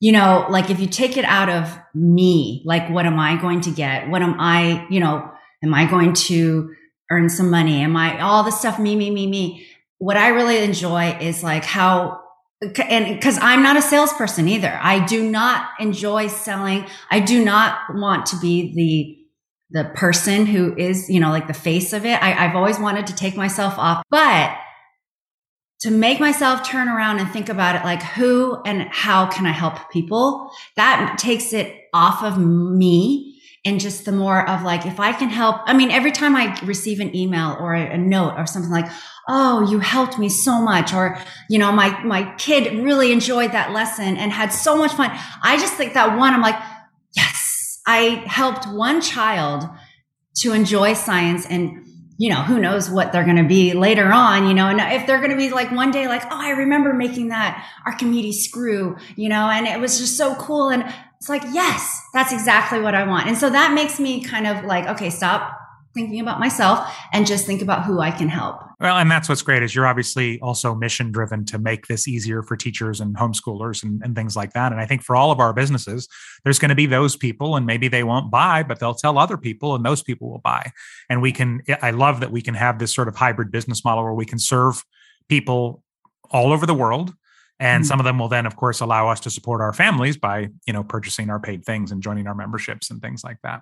you 0.00 0.12
know, 0.12 0.46
like 0.50 0.70
if 0.70 0.78
you 0.78 0.86
take 0.86 1.16
it 1.16 1.24
out 1.24 1.48
of 1.48 1.78
me, 1.94 2.62
like 2.66 2.90
what 2.90 3.06
am 3.06 3.18
I 3.18 3.40
going 3.40 3.60
to 3.62 3.70
get? 3.70 4.08
What 4.08 4.22
am 4.22 4.38
I, 4.38 4.86
you 4.90 5.00
know, 5.00 5.30
Am 5.62 5.74
I 5.74 5.88
going 5.88 6.12
to 6.14 6.74
earn 7.10 7.28
some 7.28 7.50
money? 7.50 7.80
Am 7.82 7.96
I 7.96 8.20
all 8.20 8.44
the 8.44 8.50
stuff, 8.50 8.78
me, 8.78 8.96
me, 8.96 9.10
me, 9.10 9.26
me? 9.26 9.66
What 9.98 10.16
I 10.16 10.28
really 10.28 10.58
enjoy 10.58 11.16
is 11.20 11.42
like 11.42 11.64
how, 11.64 12.20
and 12.88 13.14
because 13.14 13.38
I'm 13.40 13.62
not 13.62 13.76
a 13.76 13.82
salesperson 13.82 14.48
either. 14.48 14.78
I 14.82 15.04
do 15.04 15.28
not 15.28 15.68
enjoy 15.78 16.28
selling. 16.28 16.86
I 17.10 17.20
do 17.20 17.44
not 17.44 17.78
want 17.94 18.26
to 18.26 18.38
be 18.38 18.74
the 18.74 19.16
the 19.70 19.90
person 19.94 20.46
who 20.46 20.76
is, 20.76 21.10
you 21.10 21.18
know, 21.18 21.30
like 21.30 21.48
the 21.48 21.54
face 21.54 21.92
of 21.92 22.06
it. 22.06 22.22
I, 22.22 22.46
I've 22.46 22.54
always 22.54 22.78
wanted 22.78 23.08
to 23.08 23.16
take 23.16 23.36
myself 23.36 23.74
off, 23.78 24.04
but 24.10 24.56
to 25.80 25.90
make 25.90 26.20
myself 26.20 26.66
turn 26.66 26.88
around 26.88 27.18
and 27.18 27.30
think 27.30 27.48
about 27.48 27.76
it 27.76 27.84
like 27.84 28.02
who 28.02 28.60
and 28.64 28.82
how 28.90 29.26
can 29.26 29.44
I 29.44 29.52
help 29.52 29.90
people? 29.90 30.50
That 30.76 31.16
takes 31.18 31.52
it 31.52 31.74
off 31.92 32.22
of 32.22 32.38
me 32.38 33.35
and 33.66 33.80
just 33.80 34.04
the 34.04 34.12
more 34.12 34.48
of 34.48 34.62
like, 34.62 34.86
if 34.86 35.00
I 35.00 35.12
can 35.12 35.28
help, 35.28 35.56
I 35.64 35.74
mean, 35.74 35.90
every 35.90 36.12
time 36.12 36.36
I 36.36 36.58
receive 36.62 37.00
an 37.00 37.14
email 37.14 37.56
or 37.58 37.74
a, 37.74 37.98
note 37.98 38.34
or 38.36 38.46
something 38.46 38.70
like, 38.70 38.86
Oh, 39.28 39.68
you 39.68 39.80
helped 39.80 40.20
me 40.20 40.28
so 40.28 40.62
much. 40.62 40.94
Or, 40.94 41.18
you 41.50 41.58
know, 41.58 41.72
my, 41.72 42.00
my 42.04 42.32
kid 42.36 42.72
really 42.84 43.10
enjoyed 43.10 43.50
that 43.52 43.72
lesson 43.72 44.16
and 44.16 44.30
had 44.30 44.52
so 44.52 44.76
much 44.76 44.92
fun. 44.92 45.10
I 45.42 45.58
just 45.58 45.74
think 45.74 45.94
that 45.94 46.16
one, 46.16 46.32
I'm 46.32 46.42
like, 46.42 46.54
yes, 47.16 47.80
I 47.88 48.22
helped 48.26 48.68
one 48.68 49.00
child 49.00 49.68
to 50.42 50.52
enjoy 50.52 50.94
science 50.94 51.44
and 51.44 51.86
you 52.18 52.30
know, 52.30 52.42
who 52.42 52.58
knows 52.58 52.88
what 52.88 53.12
they're 53.12 53.24
going 53.24 53.36
to 53.36 53.44
be 53.44 53.74
later 53.74 54.06
on, 54.06 54.48
you 54.48 54.54
know, 54.54 54.68
and 54.68 54.80
if 54.80 55.06
they're 55.06 55.18
going 55.18 55.32
to 55.32 55.36
be 55.36 55.50
like 55.50 55.70
one 55.70 55.90
day, 55.90 56.08
like, 56.08 56.24
oh, 56.24 56.40
I 56.40 56.50
remember 56.50 56.94
making 56.94 57.28
that 57.28 57.62
Archimedes 57.84 58.42
screw, 58.42 58.96
you 59.16 59.28
know, 59.28 59.50
and 59.50 59.66
it 59.66 59.78
was 59.78 59.98
just 59.98 60.16
so 60.16 60.34
cool. 60.36 60.70
And 60.70 60.90
it's 61.18 61.28
like, 61.28 61.42
yes, 61.52 62.00
that's 62.12 62.32
exactly 62.32 62.80
what 62.80 62.94
I 62.94 63.06
want. 63.06 63.28
And 63.28 63.36
so 63.36 63.50
that 63.50 63.72
makes 63.72 63.98
me 63.98 64.22
kind 64.22 64.46
of 64.46 64.64
like, 64.64 64.86
okay, 64.86 65.10
stop 65.10 65.58
thinking 65.96 66.20
about 66.20 66.38
myself 66.38 66.94
and 67.12 67.26
just 67.26 67.46
think 67.46 67.62
about 67.62 67.84
who 67.84 68.00
I 68.00 68.10
can 68.10 68.28
help. 68.28 68.60
Well, 68.78 68.98
and 68.98 69.10
that's 69.10 69.30
what's 69.30 69.40
great 69.40 69.62
is 69.62 69.74
you're 69.74 69.86
obviously 69.86 70.38
also 70.40 70.74
mission 70.74 71.10
driven 71.10 71.46
to 71.46 71.58
make 71.58 71.86
this 71.86 72.06
easier 72.06 72.42
for 72.42 72.54
teachers 72.54 73.00
and 73.00 73.16
homeschoolers 73.16 73.82
and, 73.82 74.02
and 74.04 74.14
things 74.14 74.36
like 74.36 74.52
that. 74.52 74.70
And 74.70 74.80
I 74.80 74.84
think 74.84 75.02
for 75.02 75.16
all 75.16 75.32
of 75.32 75.40
our 75.40 75.54
businesses, 75.54 76.06
there's 76.44 76.58
going 76.58 76.68
to 76.68 76.74
be 76.74 76.84
those 76.84 77.16
people 77.16 77.56
and 77.56 77.64
maybe 77.64 77.88
they 77.88 78.04
won't 78.04 78.30
buy, 78.30 78.62
but 78.62 78.78
they'll 78.78 78.94
tell 78.94 79.18
other 79.18 79.38
people 79.38 79.74
and 79.74 79.84
those 79.84 80.02
people 80.02 80.30
will 80.30 80.40
buy. 80.40 80.70
And 81.08 81.22
we 81.22 81.32
can, 81.32 81.62
I 81.80 81.90
love 81.92 82.20
that 82.20 82.30
we 82.30 82.42
can 82.42 82.54
have 82.54 82.78
this 82.78 82.94
sort 82.94 83.08
of 83.08 83.16
hybrid 83.16 83.50
business 83.50 83.82
model 83.82 84.04
where 84.04 84.12
we 84.12 84.26
can 84.26 84.38
serve 84.38 84.84
people 85.30 85.82
all 86.30 86.52
over 86.52 86.66
the 86.66 86.74
world 86.74 87.14
and 87.58 87.82
mm-hmm. 87.82 87.88
some 87.88 88.00
of 88.00 88.04
them 88.04 88.18
will 88.18 88.28
then 88.28 88.46
of 88.46 88.56
course 88.56 88.80
allow 88.80 89.08
us 89.08 89.20
to 89.20 89.30
support 89.30 89.60
our 89.60 89.72
families 89.72 90.16
by 90.16 90.48
you 90.66 90.72
know 90.72 90.82
purchasing 90.82 91.30
our 91.30 91.40
paid 91.40 91.64
things 91.64 91.90
and 91.90 92.02
joining 92.02 92.26
our 92.26 92.34
memberships 92.34 92.90
and 92.90 93.00
things 93.00 93.24
like 93.24 93.38
that 93.42 93.60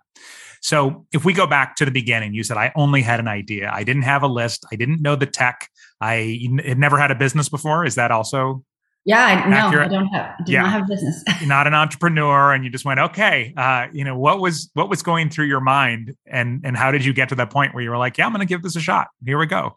so 0.60 1.06
if 1.12 1.24
we 1.24 1.32
go 1.32 1.46
back 1.46 1.76
to 1.76 1.84
the 1.84 1.90
beginning 1.90 2.34
you 2.34 2.42
said 2.42 2.56
i 2.56 2.72
only 2.76 3.02
had 3.02 3.20
an 3.20 3.28
idea 3.28 3.70
i 3.72 3.84
didn't 3.84 4.02
have 4.02 4.22
a 4.22 4.28
list 4.28 4.64
i 4.72 4.76
didn't 4.76 5.00
know 5.00 5.16
the 5.16 5.26
tech 5.26 5.68
i 6.00 6.38
had 6.64 6.78
never 6.78 6.98
had 6.98 7.10
a 7.10 7.14
business 7.14 7.48
before 7.48 7.84
is 7.84 7.94
that 7.94 8.10
also 8.10 8.64
yeah, 9.06 9.44
no, 9.50 9.80
I 9.80 9.88
don't 9.88 10.06
have, 10.06 10.46
do 10.46 10.52
yeah. 10.52 10.62
not 10.62 10.72
have 10.72 10.88
business. 10.88 11.22
You're 11.38 11.48
not 11.48 11.66
an 11.66 11.74
entrepreneur, 11.74 12.54
and 12.54 12.64
you 12.64 12.70
just 12.70 12.86
went, 12.86 12.98
okay. 12.98 13.52
Uh, 13.54 13.88
you 13.92 14.02
know, 14.02 14.16
what 14.16 14.40
was 14.40 14.70
what 14.72 14.88
was 14.88 15.02
going 15.02 15.28
through 15.28 15.44
your 15.44 15.60
mind, 15.60 16.14
and 16.26 16.62
and 16.64 16.74
how 16.74 16.90
did 16.90 17.04
you 17.04 17.12
get 17.12 17.28
to 17.28 17.34
that 17.34 17.50
point 17.50 17.74
where 17.74 17.84
you 17.84 17.90
were 17.90 17.98
like, 17.98 18.16
yeah, 18.16 18.24
I'm 18.24 18.32
going 18.32 18.40
to 18.40 18.50
give 18.50 18.62
this 18.62 18.76
a 18.76 18.80
shot. 18.80 19.08
Here 19.22 19.36
we 19.36 19.44
go. 19.44 19.76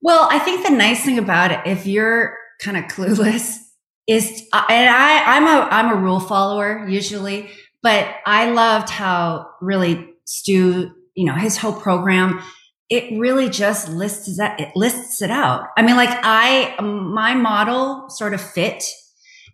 Well, 0.00 0.28
I 0.30 0.38
think 0.38 0.64
the 0.64 0.72
nice 0.72 1.04
thing 1.04 1.18
about 1.18 1.50
it, 1.50 1.60
if 1.66 1.86
you're 1.86 2.38
kind 2.60 2.76
of 2.76 2.84
clueless 2.84 3.56
is, 4.06 4.48
and 4.52 4.88
I, 4.88 5.36
I'm 5.36 5.44
a, 5.44 5.68
I'm 5.70 5.98
a 5.98 6.00
rule 6.00 6.20
follower 6.20 6.86
usually, 6.88 7.50
but 7.82 8.08
I 8.26 8.50
loved 8.50 8.90
how 8.90 9.50
really 9.60 10.08
Stu, 10.24 10.92
you 11.14 11.24
know, 11.24 11.34
his 11.34 11.56
whole 11.56 11.72
program, 11.72 12.42
it 12.88 13.18
really 13.18 13.48
just 13.50 13.88
lists 13.88 14.38
that, 14.38 14.58
it 14.60 14.70
lists 14.74 15.20
it 15.20 15.30
out. 15.30 15.68
I 15.76 15.82
mean, 15.82 15.96
like 15.96 16.10
I, 16.10 16.80
my 16.80 17.34
model 17.34 18.08
sort 18.08 18.34
of 18.34 18.40
fit 18.40 18.84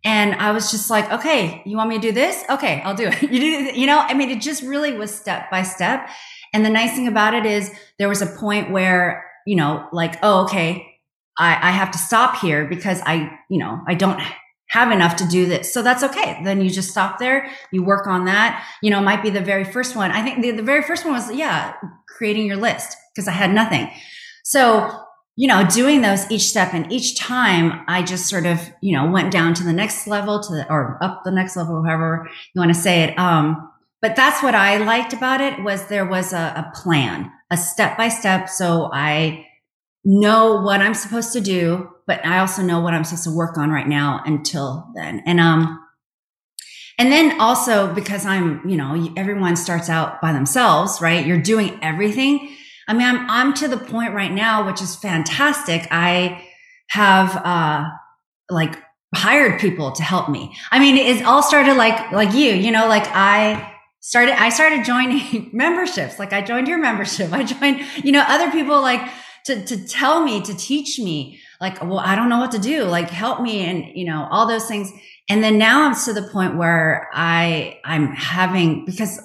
and 0.04 0.34
I 0.34 0.52
was 0.52 0.70
just 0.70 0.90
like, 0.90 1.10
okay, 1.10 1.62
you 1.64 1.76
want 1.76 1.88
me 1.88 1.96
to 1.96 2.00
do 2.00 2.12
this? 2.12 2.44
Okay, 2.50 2.82
I'll 2.82 2.94
do 2.94 3.08
it. 3.08 3.22
You 3.22 3.40
do, 3.40 3.80
you 3.80 3.86
know, 3.86 3.98
I 3.98 4.14
mean, 4.14 4.30
it 4.30 4.40
just 4.40 4.62
really 4.62 4.92
was 4.92 5.12
step 5.14 5.50
by 5.50 5.62
step. 5.62 6.08
And 6.52 6.64
the 6.64 6.70
nice 6.70 6.94
thing 6.94 7.08
about 7.08 7.34
it 7.34 7.46
is 7.46 7.70
there 7.98 8.08
was 8.08 8.20
a 8.20 8.26
point 8.26 8.70
where, 8.70 9.24
you 9.46 9.56
know, 9.56 9.88
like, 9.92 10.16
oh, 10.22 10.44
okay, 10.44 10.93
I, 11.38 11.68
I 11.68 11.70
have 11.72 11.90
to 11.92 11.98
stop 11.98 12.36
here 12.38 12.66
because 12.66 13.00
I, 13.04 13.38
you 13.48 13.58
know, 13.58 13.80
I 13.88 13.94
don't 13.94 14.20
have 14.68 14.90
enough 14.90 15.16
to 15.16 15.28
do 15.28 15.46
this. 15.46 15.72
So 15.72 15.82
that's 15.82 16.02
okay. 16.02 16.40
Then 16.42 16.60
you 16.60 16.70
just 16.70 16.90
stop 16.90 17.18
there. 17.18 17.50
You 17.70 17.84
work 17.84 18.06
on 18.06 18.24
that. 18.24 18.66
You 18.82 18.90
know, 18.90 19.00
might 19.00 19.22
be 19.22 19.30
the 19.30 19.40
very 19.40 19.64
first 19.64 19.94
one. 19.94 20.10
I 20.10 20.22
think 20.22 20.42
the, 20.42 20.50
the 20.50 20.62
very 20.62 20.82
first 20.82 21.04
one 21.04 21.14
was, 21.14 21.32
yeah, 21.32 21.74
creating 22.08 22.46
your 22.46 22.56
list 22.56 22.96
because 23.14 23.28
I 23.28 23.32
had 23.32 23.52
nothing. 23.52 23.90
So, 24.42 24.90
you 25.36 25.48
know, 25.48 25.66
doing 25.68 26.02
those 26.02 26.30
each 26.30 26.42
step 26.42 26.74
and 26.74 26.90
each 26.92 27.18
time 27.18 27.84
I 27.88 28.02
just 28.02 28.26
sort 28.26 28.46
of, 28.46 28.60
you 28.80 28.96
know, 28.96 29.10
went 29.10 29.32
down 29.32 29.54
to 29.54 29.64
the 29.64 29.72
next 29.72 30.06
level 30.06 30.40
to 30.40 30.52
the, 30.52 30.70
or 30.70 30.98
up 31.02 31.22
the 31.24 31.30
next 31.30 31.56
level, 31.56 31.82
however 31.84 32.28
you 32.54 32.60
want 32.60 32.74
to 32.74 32.80
say 32.80 33.02
it. 33.02 33.18
Um, 33.18 33.70
but 34.00 34.16
that's 34.16 34.42
what 34.42 34.54
I 34.54 34.78
liked 34.78 35.12
about 35.12 35.40
it 35.40 35.62
was 35.62 35.86
there 35.86 36.06
was 36.06 36.32
a, 36.32 36.36
a 36.36 36.72
plan, 36.82 37.32
a 37.50 37.56
step 37.56 37.96
by 37.96 38.08
step. 38.08 38.48
So 38.48 38.90
I, 38.92 39.46
know 40.04 40.60
what 40.60 40.80
I'm 40.80 40.94
supposed 40.94 41.32
to 41.32 41.40
do, 41.40 41.90
but 42.06 42.24
I 42.24 42.38
also 42.38 42.62
know 42.62 42.80
what 42.80 42.94
I'm 42.94 43.04
supposed 43.04 43.24
to 43.24 43.34
work 43.34 43.56
on 43.56 43.70
right 43.70 43.86
now 43.88 44.22
until 44.26 44.92
then. 44.94 45.22
And, 45.26 45.40
um, 45.40 45.80
and 46.98 47.10
then 47.10 47.40
also 47.40 47.92
because 47.92 48.26
I'm, 48.26 48.68
you 48.68 48.76
know, 48.76 49.12
everyone 49.16 49.56
starts 49.56 49.88
out 49.88 50.20
by 50.20 50.32
themselves, 50.32 51.00
right? 51.00 51.26
You're 51.26 51.40
doing 51.40 51.78
everything. 51.82 52.54
I 52.86 52.92
mean, 52.92 53.06
I'm, 53.06 53.30
I'm 53.30 53.54
to 53.54 53.68
the 53.68 53.78
point 53.78 54.14
right 54.14 54.30
now, 54.30 54.66
which 54.66 54.82
is 54.82 54.94
fantastic. 54.94 55.88
I 55.90 56.44
have, 56.90 57.34
uh, 57.36 57.84
like 58.50 58.76
hired 59.14 59.58
people 59.58 59.92
to 59.92 60.02
help 60.02 60.28
me. 60.28 60.54
I 60.70 60.78
mean, 60.78 60.96
it 60.96 61.24
all 61.24 61.42
started 61.42 61.74
like, 61.76 62.12
like 62.12 62.34
you, 62.34 62.52
you 62.52 62.70
know, 62.70 62.88
like 62.88 63.06
I, 63.08 63.70
started 64.00 64.38
i 64.38 64.50
started 64.50 64.84
joining 64.84 65.48
memberships 65.54 66.18
like 66.18 66.34
i 66.34 66.42
joined 66.42 66.68
your 66.68 66.76
membership 66.76 67.32
i 67.32 67.42
joined 67.42 67.80
you 68.04 68.12
know 68.12 68.22
other 68.28 68.50
people 68.50 68.82
like 68.82 69.00
to, 69.44 69.64
to 69.64 69.86
tell 69.86 70.24
me, 70.24 70.40
to 70.42 70.54
teach 70.54 70.98
me, 70.98 71.40
like, 71.60 71.82
well, 71.82 71.98
I 71.98 72.16
don't 72.16 72.28
know 72.28 72.38
what 72.38 72.52
to 72.52 72.58
do. 72.58 72.84
Like, 72.84 73.10
help 73.10 73.40
me. 73.40 73.64
And, 73.64 73.84
you 73.94 74.06
know, 74.06 74.26
all 74.30 74.46
those 74.46 74.66
things. 74.66 74.90
And 75.28 75.42
then 75.42 75.58
now 75.58 75.86
I'm 75.86 75.94
to 76.04 76.12
the 76.12 76.22
point 76.22 76.56
where 76.56 77.08
I, 77.12 77.78
I'm 77.84 78.08
having, 78.12 78.84
because, 78.84 79.20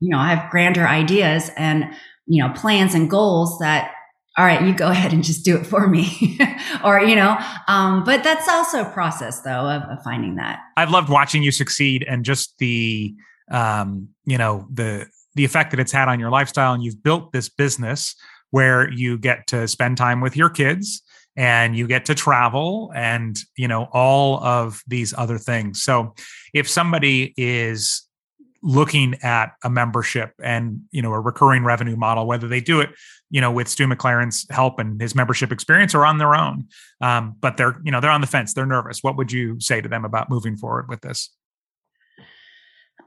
you 0.00 0.10
know, 0.10 0.18
I 0.18 0.34
have 0.34 0.50
grander 0.50 0.86
ideas 0.86 1.50
and, 1.56 1.84
you 2.26 2.42
know, 2.42 2.52
plans 2.54 2.94
and 2.94 3.10
goals 3.10 3.58
that, 3.60 3.92
all 4.38 4.44
right, 4.44 4.62
you 4.62 4.74
go 4.74 4.88
ahead 4.90 5.12
and 5.12 5.24
just 5.24 5.44
do 5.44 5.56
it 5.56 5.66
for 5.66 5.88
me. 5.88 6.38
or, 6.84 7.00
you 7.00 7.16
know, 7.16 7.38
um, 7.68 8.04
but 8.04 8.22
that's 8.22 8.48
also 8.48 8.82
a 8.82 8.90
process 8.90 9.40
though 9.40 9.68
of, 9.68 9.82
of 9.84 10.02
finding 10.04 10.36
that. 10.36 10.60
I've 10.76 10.90
loved 10.90 11.08
watching 11.08 11.42
you 11.42 11.50
succeed 11.50 12.04
and 12.08 12.24
just 12.24 12.56
the, 12.58 13.14
um, 13.50 14.08
you 14.24 14.38
know, 14.38 14.66
the, 14.72 15.06
the 15.34 15.44
effect 15.44 15.70
that 15.70 15.80
it's 15.80 15.92
had 15.92 16.08
on 16.08 16.20
your 16.20 16.30
lifestyle 16.30 16.74
and 16.74 16.82
you've 16.82 17.02
built 17.02 17.32
this 17.32 17.48
business 17.48 18.14
where 18.52 18.88
you 18.90 19.18
get 19.18 19.48
to 19.48 19.66
spend 19.66 19.96
time 19.96 20.20
with 20.20 20.36
your 20.36 20.48
kids 20.48 21.02
and 21.36 21.76
you 21.76 21.86
get 21.86 22.04
to 22.04 22.14
travel 22.14 22.92
and 22.94 23.38
you 23.56 23.66
know 23.66 23.88
all 23.92 24.42
of 24.44 24.82
these 24.86 25.12
other 25.16 25.38
things. 25.38 25.82
So 25.82 26.14
if 26.54 26.68
somebody 26.68 27.34
is 27.36 28.06
looking 28.62 29.16
at 29.22 29.54
a 29.64 29.70
membership 29.70 30.32
and 30.42 30.82
you 30.92 31.02
know 31.02 31.12
a 31.12 31.20
recurring 31.20 31.64
revenue 31.64 31.96
model 31.96 32.28
whether 32.28 32.46
they 32.46 32.60
do 32.60 32.80
it 32.80 32.90
you 33.28 33.40
know 33.40 33.50
with 33.50 33.66
stu 33.66 33.88
mclaren's 33.88 34.46
help 34.50 34.78
and 34.78 35.00
his 35.00 35.16
membership 35.16 35.50
experience 35.50 35.96
or 35.96 36.06
on 36.06 36.18
their 36.18 36.36
own 36.36 36.64
um, 37.00 37.34
but 37.40 37.56
they're 37.56 37.76
you 37.82 37.90
know 37.90 38.00
they're 38.00 38.10
on 38.10 38.20
the 38.20 38.26
fence 38.26 38.54
they're 38.54 38.64
nervous 38.64 39.02
what 39.02 39.16
would 39.16 39.32
you 39.32 39.58
say 39.58 39.80
to 39.80 39.88
them 39.88 40.04
about 40.04 40.30
moving 40.30 40.56
forward 40.56 40.88
with 40.88 41.00
this 41.00 41.30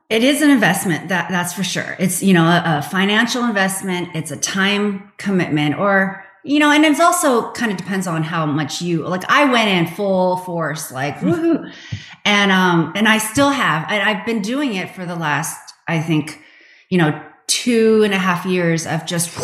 it 0.09 0.24
is 0.24 0.41
an 0.41 0.51
investment 0.51 1.09
that 1.09 1.29
that's 1.29 1.53
for 1.53 1.63
sure. 1.63 1.95
It's, 1.97 2.21
you 2.21 2.33
know, 2.33 2.45
a, 2.45 2.77
a, 2.77 2.81
financial 2.83 3.43
investment. 3.43 4.09
It's 4.13 4.29
a 4.29 4.38
time 4.38 5.12
commitment 5.17 5.79
or, 5.79 6.24
you 6.43 6.59
know, 6.59 6.69
and 6.69 6.85
it's 6.85 7.00
also 7.00 7.51
kind 7.53 7.71
of 7.71 7.77
depends 7.77 8.05
on 8.05 8.21
how 8.21 8.45
much 8.45 8.81
you, 8.81 9.07
like 9.07 9.24
I 9.29 9.51
went 9.51 9.69
in 9.69 9.88
full 9.95 10.38
force, 10.38 10.91
like, 10.91 11.17
woohoo. 11.17 11.71
And, 12.24 12.51
um, 12.51 12.93
and 12.95 13.07
I 13.07 13.17
still 13.17 13.50
have, 13.50 13.88
and 13.89 14.03
I've 14.03 14.25
been 14.27 14.43
doing 14.43 14.75
it 14.75 14.93
for 14.93 15.07
the 15.07 15.15
last, 15.15 15.74
I 15.88 16.00
think, 16.01 16.39
you 16.89 17.00
know, 17.00 17.19
two 17.47 18.03
and 18.03 18.13
a 18.13 18.17
half 18.17 18.45
years 18.45 18.85
of 18.85 19.07
just 19.07 19.35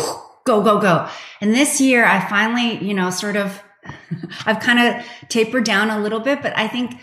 go, 0.44 0.62
go, 0.62 0.80
go. 0.80 1.08
And 1.40 1.52
this 1.52 1.80
year 1.80 2.04
I 2.04 2.20
finally, 2.28 2.84
you 2.84 2.94
know, 2.94 3.10
sort 3.10 3.36
of, 3.36 3.60
I've 4.46 4.60
kind 4.60 4.78
of 4.78 5.04
tapered 5.28 5.64
down 5.64 5.90
a 5.90 5.98
little 5.98 6.20
bit, 6.20 6.40
but 6.40 6.56
I 6.56 6.68
think 6.68 7.00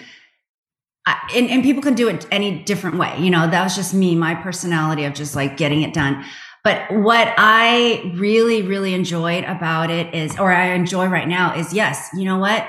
and, 1.06 1.50
and 1.50 1.64
people 1.64 1.82
can 1.82 1.96
do 1.96 2.08
it 2.08 2.26
any 2.32 2.64
different 2.64 2.98
way. 2.98 3.16
You 3.20 3.30
know, 3.30 3.50
that 3.50 3.64
was 3.64 3.76
just 3.76 3.94
me, 3.94 4.16
my 4.16 4.36
personality 4.36 5.06
of 5.06 5.14
just 5.14 5.36
like 5.36 5.58
getting 5.58 5.82
it 5.82 5.94
done. 5.94 6.24
But 6.64 6.92
what 6.92 7.34
I 7.38 8.14
really, 8.16 8.64
really 8.64 8.94
enjoyed 8.94 9.46
about 9.46 9.90
it 9.90 10.14
is, 10.14 10.38
or 10.38 10.52
I 10.52 10.72
enjoy 10.72 11.08
right 11.08 11.28
now 11.28 11.56
is 11.56 11.74
yes, 11.74 12.10
you 12.16 12.26
know 12.26 12.38
what? 12.38 12.68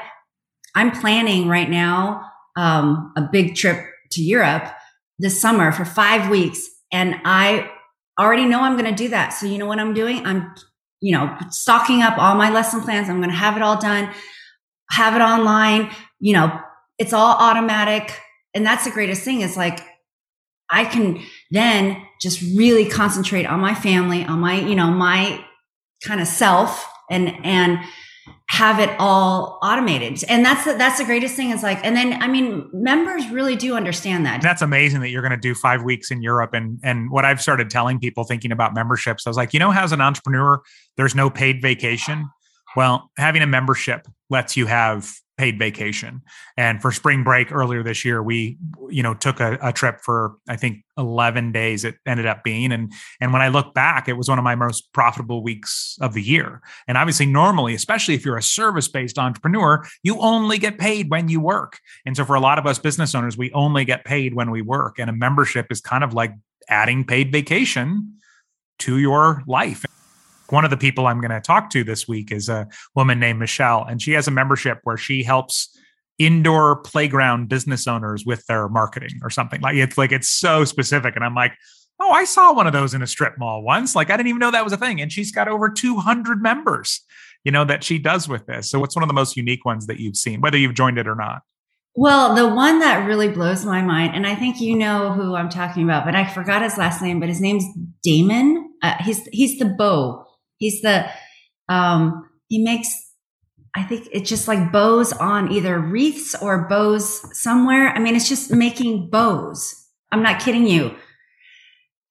I'm 0.75 0.93
planning 0.93 1.49
right 1.49 1.69
now, 1.69 2.25
um, 2.57 3.13
a 3.17 3.23
big 3.23 3.57
trip 3.57 3.85
to 4.13 4.23
Europe 4.23 4.71
this 5.19 5.41
summer 5.41 5.73
for 5.73 5.85
five 5.85 6.31
weeks. 6.31 6.69
And 6.93 7.17
I 7.25 7.71
already 8.19 8.45
know 8.45 8.61
I'm 8.61 8.77
going 8.77 8.93
to 8.93 8.97
do 8.97 9.09
that. 9.09 9.31
So 9.31 9.47
you 9.47 9.59
know 9.59 9.67
what 9.67 9.79
I'm 9.79 9.95
doing? 9.95 10.25
I'm, 10.25 10.55
you 11.01 11.13
know, 11.13 11.37
stocking 11.51 12.03
up 12.03 12.19
all 12.19 12.37
my 12.37 12.51
lesson 12.51 12.83
plans. 12.83 13.09
I'm 13.09 13.19
going 13.19 13.31
to 13.31 13.37
have 13.37 13.57
it 13.57 13.63
all 13.63 13.81
done, 13.81 14.13
have 14.91 15.15
it 15.17 15.21
online, 15.21 15.91
you 16.21 16.35
know, 16.35 16.61
it's 17.01 17.13
all 17.13 17.37
automatic 17.37 18.21
and 18.55 18.65
that's 18.65 18.85
the 18.85 18.91
greatest 18.91 19.23
thing 19.23 19.41
is 19.41 19.57
like 19.57 19.81
I 20.71 20.85
can, 20.85 21.21
then 21.51 22.01
just 22.21 22.41
really 22.57 22.89
concentrate 22.89 23.45
on 23.45 23.61
my 23.61 23.75
family, 23.75 24.25
on 24.25 24.39
my, 24.39 24.61
you 24.61 24.75
know, 24.75 24.91
my 24.91 25.45
kind 26.05 26.21
of 26.21 26.29
self 26.29 26.87
and, 27.11 27.35
and 27.45 27.81
have 28.49 28.79
it 28.79 28.91
all 28.99 29.59
automated. 29.63 30.23
And 30.29 30.45
that's 30.45 30.65
the, 30.65 30.75
that's 30.75 30.99
the 30.99 31.05
greatest 31.05 31.35
thing 31.35 31.51
is 31.51 31.63
like, 31.63 31.85
and 31.85 31.97
then, 31.97 32.23
I 32.23 32.29
mean, 32.29 32.69
members 32.73 33.29
really 33.31 33.57
do 33.57 33.75
understand 33.75 34.27
that. 34.27 34.43
That's 34.43 34.63
amazing 34.63 35.01
that 35.01 35.11
you're 35.11 35.23
going 35.23 35.33
to 35.33 35.37
do 35.37 35.55
five 35.55 35.83
weeks 35.83 36.11
in 36.11 36.23
Europe. 36.23 36.55
And, 36.55 36.79
and 36.85 37.11
what 37.11 37.25
I've 37.25 37.41
started 37.41 37.71
telling 37.71 37.99
people 37.99 38.25
thinking 38.25 38.53
about 38.53 38.75
memberships, 38.75 39.27
I 39.27 39.31
was 39.31 39.37
like, 39.37 39.53
you 39.53 39.61
know, 39.61 39.73
as 39.73 39.93
an 39.93 40.01
entrepreneur, 40.01 40.61
there's 40.97 41.15
no 41.15 41.31
paid 41.31 41.61
vacation. 41.63 42.29
Well, 42.77 43.11
having 43.17 43.43
a 43.43 43.47
membership 43.47 44.07
lets 44.31 44.57
you 44.57 44.67
have 44.67 45.13
paid 45.41 45.59
vacation. 45.59 46.21
And 46.59 46.83
for 46.83 46.93
spring 46.93 47.25
break 47.25 47.51
earlier 47.51 47.83
this 47.83 48.05
year, 48.05 48.23
we, 48.23 48.59
you 48.91 49.03
know, 49.03 49.15
took 49.15 49.41
a, 49.41 49.57
a, 49.63 49.73
trip 49.73 50.03
for 50.03 50.35
I 50.47 50.57
think 50.57 50.85
11 50.99 51.51
days. 51.53 51.83
It 51.83 51.95
ended 52.07 52.27
up 52.27 52.45
being, 52.45 52.73
and 52.73 52.93
and 53.23 53.33
when 53.33 53.41
I 53.41 53.49
look 53.49 53.73
back, 53.73 54.07
it 54.07 54.19
was 54.19 54.29
one 54.29 54.37
of 54.37 54.45
my 54.45 54.55
most 54.55 54.93
profitable 54.93 55.43
weeks 55.43 55.97
of 56.03 56.13
the 56.13 56.21
year. 56.21 56.61
And 56.87 56.99
obviously, 56.99 57.25
normally, 57.25 57.75
especially 57.75 58.15
if 58.15 58.23
you're 58.23 58.37
a 58.37 58.43
service 58.43 58.87
based 58.87 59.19
entrepreneur, 59.19 59.83
you 60.03 60.21
only 60.21 60.59
get 60.59 60.77
paid 60.77 61.09
when 61.09 61.31
you 61.31 61.41
work. 61.41 61.79
And 62.05 62.15
so 62.15 62.27
for 62.27 62.37
a 62.37 62.41
lot 62.41 62.59
of 62.59 62.67
us 62.67 62.79
business 62.79 63.15
owners, 63.15 63.39
we 63.39 63.51
only 63.53 63.87
get 63.87 64.05
paid 64.05 64.35
when 64.35 64.51
we 64.51 64.61
work. 64.61 64.99
And 64.99 65.09
a 65.09 65.15
membership 65.15 65.69
is 65.71 65.81
kind 65.81 66.05
of 66.05 66.13
like 66.13 66.35
adding 66.69 67.03
paid 67.03 67.33
vacation 67.33 68.17
to 68.81 68.99
your 68.99 69.43
life 69.47 69.87
one 70.53 70.65
of 70.65 70.71
the 70.71 70.77
people 70.77 71.07
I'm 71.07 71.21
going 71.21 71.31
to 71.31 71.41
talk 71.41 71.71
to 71.71 71.85
this 71.85 72.07
week 72.09 72.33
is 72.33 72.49
a 72.49 72.69
woman 72.95 73.19
named 73.19 73.39
Michelle, 73.39 73.85
and 73.85 74.01
she 74.01 74.13
has 74.13 74.29
a 74.29 74.31
membership 74.31 74.81
where 74.85 74.97
she 74.97 75.23
helps 75.23 75.77
indoor 76.19 76.77
playground 76.77 77.49
business 77.49 77.89
owners 77.89 78.27
with 78.27 78.45
their 78.47 78.69
marketing 78.69 79.19
or 79.23 79.31
something. 79.31 79.61
Like 79.61 79.77
it's 79.77 79.97
like 79.97 80.13
it's 80.13 80.29
so 80.29 80.65
specific, 80.65 81.17
and 81.17 81.25
I'm 81.25 81.35
like, 81.35 81.53
oh, 82.01 82.11
I 82.11 82.25
saw 82.25 82.53
one 82.53 82.67
of 82.67 82.73
those 82.73 82.95
in 82.95 83.03
a 83.03 83.07
strip 83.07 83.39
mall 83.39 83.63
once. 83.63 83.95
Like 83.95 84.11
I 84.11 84.17
didn't 84.17 84.29
even 84.29 84.39
know 84.39 84.51
that 84.51 84.65
was 84.65 84.73
a 84.73 84.77
thing, 84.77 85.01
and 85.01 85.13
she's 85.13 85.33
got 85.33 85.49
over 85.49 85.69
200 85.69 86.43
members. 86.43 87.01
You 87.45 87.53
know 87.53 87.65
that 87.65 87.83
she 87.83 87.99
does 87.99 88.29
with 88.29 88.47
this. 88.47 88.71
So 88.71 88.79
what's 88.79 88.95
one 88.95 89.03
of 89.03 89.09
the 89.09 89.15
most 89.15 89.37
unique 89.37 89.65
ones 89.65 89.87
that 89.87 89.99
you've 89.99 90.17
seen, 90.17 90.41
whether 90.43 90.59
you've 90.59 90.75
joined 90.75 90.99
it 90.99 91.09
or 91.09 91.15
not? 91.15 91.43
Well, 91.97 92.35
the 92.35 92.47
one 92.47 92.79
that 92.81 93.07
really 93.07 93.29
blows 93.29 93.65
my 93.65 93.83
mind, 93.83 94.15
and 94.15 94.27
I 94.27 94.35
think 94.35 94.61
you 94.61 94.77
know 94.77 95.13
who 95.13 95.35
I'm 95.35 95.49
talking 95.49 95.83
about, 95.83 96.05
but 96.05 96.15
I 96.15 96.27
forgot 96.27 96.63
his 96.63 96.77
last 96.77 97.03
name. 97.03 97.19
But 97.19 97.29
his 97.29 97.41
name's 97.41 97.65
Damon. 98.03 98.75
Uh, 98.83 98.95
he's 99.01 99.27
he's 99.33 99.59
the 99.59 99.65
bow 99.65 100.27
He's 100.61 100.81
the, 100.83 101.11
um, 101.69 102.29
he 102.49 102.63
makes, 102.63 102.89
I 103.75 103.83
think 103.83 104.09
it's 104.13 104.29
just 104.29 104.47
like 104.47 104.71
bows 104.71 105.13
on 105.13 105.51
either 105.51 105.79
wreaths 105.81 106.37
or 106.41 106.69
bows 106.69 107.37
somewhere. 107.37 107.89
I 107.89 107.99
mean, 107.99 108.15
it's 108.15 108.29
just 108.29 108.53
making 108.53 109.11
bows. 109.11 109.75
I'm 110.13 110.23
not 110.23 110.41
kidding 110.41 110.67
you. 110.67 110.95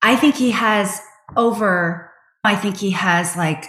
I 0.02 0.16
think 0.16 0.36
he 0.36 0.52
has 0.52 1.00
over, 1.38 2.12
I 2.44 2.56
think 2.56 2.78
he 2.78 2.92
has 2.92 3.38
like 3.38 3.66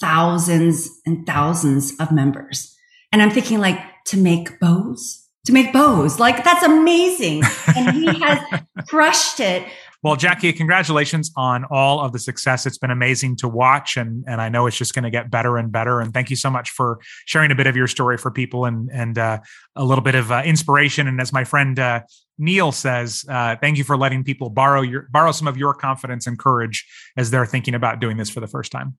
thousands 0.00 0.88
and 1.04 1.26
thousands 1.26 1.92
of 2.00 2.12
members. 2.12 2.74
And 3.12 3.22
I'm 3.22 3.30
thinking 3.30 3.58
like 3.58 3.80
to 4.06 4.16
make 4.16 4.58
bows, 4.60 5.26
to 5.46 5.52
make 5.52 5.72
bows, 5.72 6.18
like 6.18 6.44
that's 6.44 6.64
amazing. 6.64 7.42
And 7.76 7.96
he 7.96 8.06
has 8.22 8.40
crushed 8.88 9.40
it 9.40 9.66
well, 10.02 10.16
Jackie, 10.16 10.52
congratulations 10.52 11.30
on 11.36 11.64
all 11.70 12.00
of 12.00 12.12
the 12.12 12.18
success. 12.18 12.66
It's 12.66 12.78
been 12.78 12.90
amazing 12.90 13.36
to 13.36 13.48
watch, 13.48 13.96
and 13.96 14.24
and 14.26 14.40
I 14.40 14.48
know 14.48 14.66
it's 14.66 14.76
just 14.76 14.94
going 14.94 15.04
to 15.04 15.10
get 15.10 15.30
better 15.30 15.56
and 15.56 15.72
better. 15.72 16.00
And 16.00 16.12
thank 16.12 16.30
you 16.30 16.36
so 16.36 16.50
much 16.50 16.70
for 16.70 16.98
sharing 17.26 17.50
a 17.50 17.54
bit 17.54 17.66
of 17.66 17.76
your 17.76 17.88
story 17.88 18.16
for 18.16 18.30
people 18.30 18.64
and 18.64 18.90
and 18.92 19.18
uh, 19.18 19.38
a 19.74 19.84
little 19.84 20.04
bit 20.04 20.14
of 20.14 20.30
uh, 20.30 20.42
inspiration. 20.44 21.08
And 21.08 21.20
as 21.20 21.32
my 21.32 21.44
friend 21.44 21.78
uh, 21.78 22.00
Neil 22.38 22.72
says, 22.72 23.24
uh, 23.28 23.56
thank 23.60 23.78
you 23.78 23.84
for 23.84 23.96
letting 23.96 24.24
people 24.24 24.50
borrow 24.50 24.82
your 24.82 25.08
borrow 25.10 25.32
some 25.32 25.48
of 25.48 25.56
your 25.56 25.74
confidence 25.74 26.26
and 26.26 26.38
courage 26.38 26.86
as 27.16 27.30
they're 27.30 27.46
thinking 27.46 27.74
about 27.74 28.00
doing 28.00 28.16
this 28.16 28.30
for 28.30 28.40
the 28.40 28.48
first 28.48 28.72
time. 28.72 28.96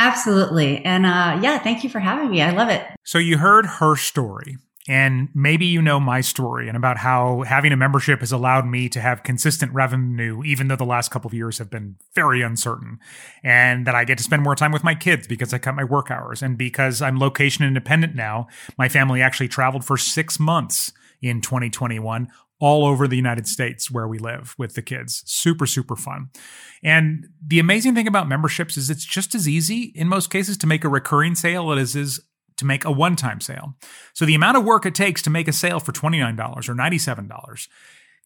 Absolutely. 0.00 0.84
And 0.84 1.06
uh, 1.06 1.40
yeah, 1.42 1.58
thank 1.58 1.82
you 1.82 1.90
for 1.90 1.98
having 1.98 2.30
me. 2.30 2.40
I 2.40 2.50
love 2.52 2.68
it. 2.68 2.86
So, 3.04 3.18
you 3.18 3.38
heard 3.38 3.66
her 3.66 3.96
story. 3.96 4.56
And 4.88 5.28
maybe 5.34 5.66
you 5.66 5.82
know 5.82 6.00
my 6.00 6.22
story 6.22 6.66
and 6.66 6.76
about 6.76 6.96
how 6.96 7.42
having 7.42 7.72
a 7.72 7.76
membership 7.76 8.20
has 8.20 8.32
allowed 8.32 8.66
me 8.66 8.88
to 8.88 9.00
have 9.00 9.22
consistent 9.22 9.72
revenue, 9.74 10.42
even 10.44 10.68
though 10.68 10.76
the 10.76 10.84
last 10.84 11.10
couple 11.10 11.28
of 11.28 11.34
years 11.34 11.58
have 11.58 11.70
been 11.70 11.96
very 12.14 12.40
uncertain. 12.40 12.98
And 13.44 13.86
that 13.86 13.94
I 13.94 14.04
get 14.04 14.16
to 14.18 14.24
spend 14.24 14.42
more 14.42 14.56
time 14.56 14.72
with 14.72 14.82
my 14.82 14.94
kids 14.94 15.26
because 15.26 15.52
I 15.52 15.58
cut 15.58 15.74
my 15.74 15.84
work 15.84 16.10
hours. 16.10 16.42
And 16.42 16.56
because 16.56 17.02
I'm 17.02 17.18
location 17.18 17.66
independent 17.66 18.14
now, 18.14 18.48
my 18.78 18.88
family 18.88 19.20
actually 19.20 19.48
traveled 19.48 19.84
for 19.84 19.98
six 19.98 20.40
months 20.40 20.90
in 21.20 21.42
2021 21.42 22.28
all 22.60 22.84
over 22.84 23.06
the 23.06 23.16
United 23.16 23.46
States 23.46 23.90
where 23.90 24.08
we 24.08 24.18
live 24.18 24.54
with 24.58 24.74
the 24.74 24.82
kids. 24.82 25.22
Super, 25.26 25.66
super 25.66 25.94
fun. 25.94 26.30
And 26.82 27.28
the 27.44 27.58
amazing 27.58 27.94
thing 27.94 28.08
about 28.08 28.28
memberships 28.28 28.76
is 28.76 28.90
it's 28.90 29.04
just 29.04 29.34
as 29.34 29.48
easy 29.48 29.92
in 29.94 30.08
most 30.08 30.30
cases 30.30 30.56
to 30.58 30.66
make 30.66 30.84
a 30.84 30.88
recurring 30.88 31.34
sale 31.34 31.70
as 31.72 31.94
is 31.94 32.20
to 32.58 32.64
make 32.64 32.84
a 32.84 32.90
one 32.90 33.16
time 33.16 33.40
sale. 33.40 33.74
So 34.12 34.24
the 34.24 34.34
amount 34.34 34.56
of 34.56 34.64
work 34.64 34.84
it 34.84 34.94
takes 34.94 35.22
to 35.22 35.30
make 35.30 35.48
a 35.48 35.52
sale 35.52 35.80
for 35.80 35.92
$29 35.92 36.38
or 36.68 36.74
$97 36.74 37.68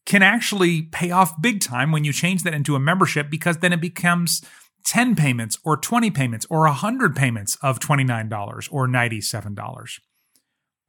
can 0.05 0.23
actually 0.23 0.83
pay 0.83 1.11
off 1.11 1.41
big 1.41 1.61
time 1.61 1.93
when 1.93 2.05
you 2.05 2.13
change 2.13 2.43
that 2.43 2.55
into 2.55 2.75
a 2.75 2.81
membership 2.81 3.31
because 3.31 3.59
then 3.59 3.73
it 3.73 3.81
becomes 3.81 4.43
10 4.85 5.15
payments 5.15 5.59
or 5.65 5.77
20 5.77 6.11
payments 6.11 6.47
or 6.51 6.63
100 6.63 7.15
payments 7.15 7.57
of 7.63 7.79
$29 7.79 8.69
or 8.73 8.89
$97. 8.89 10.01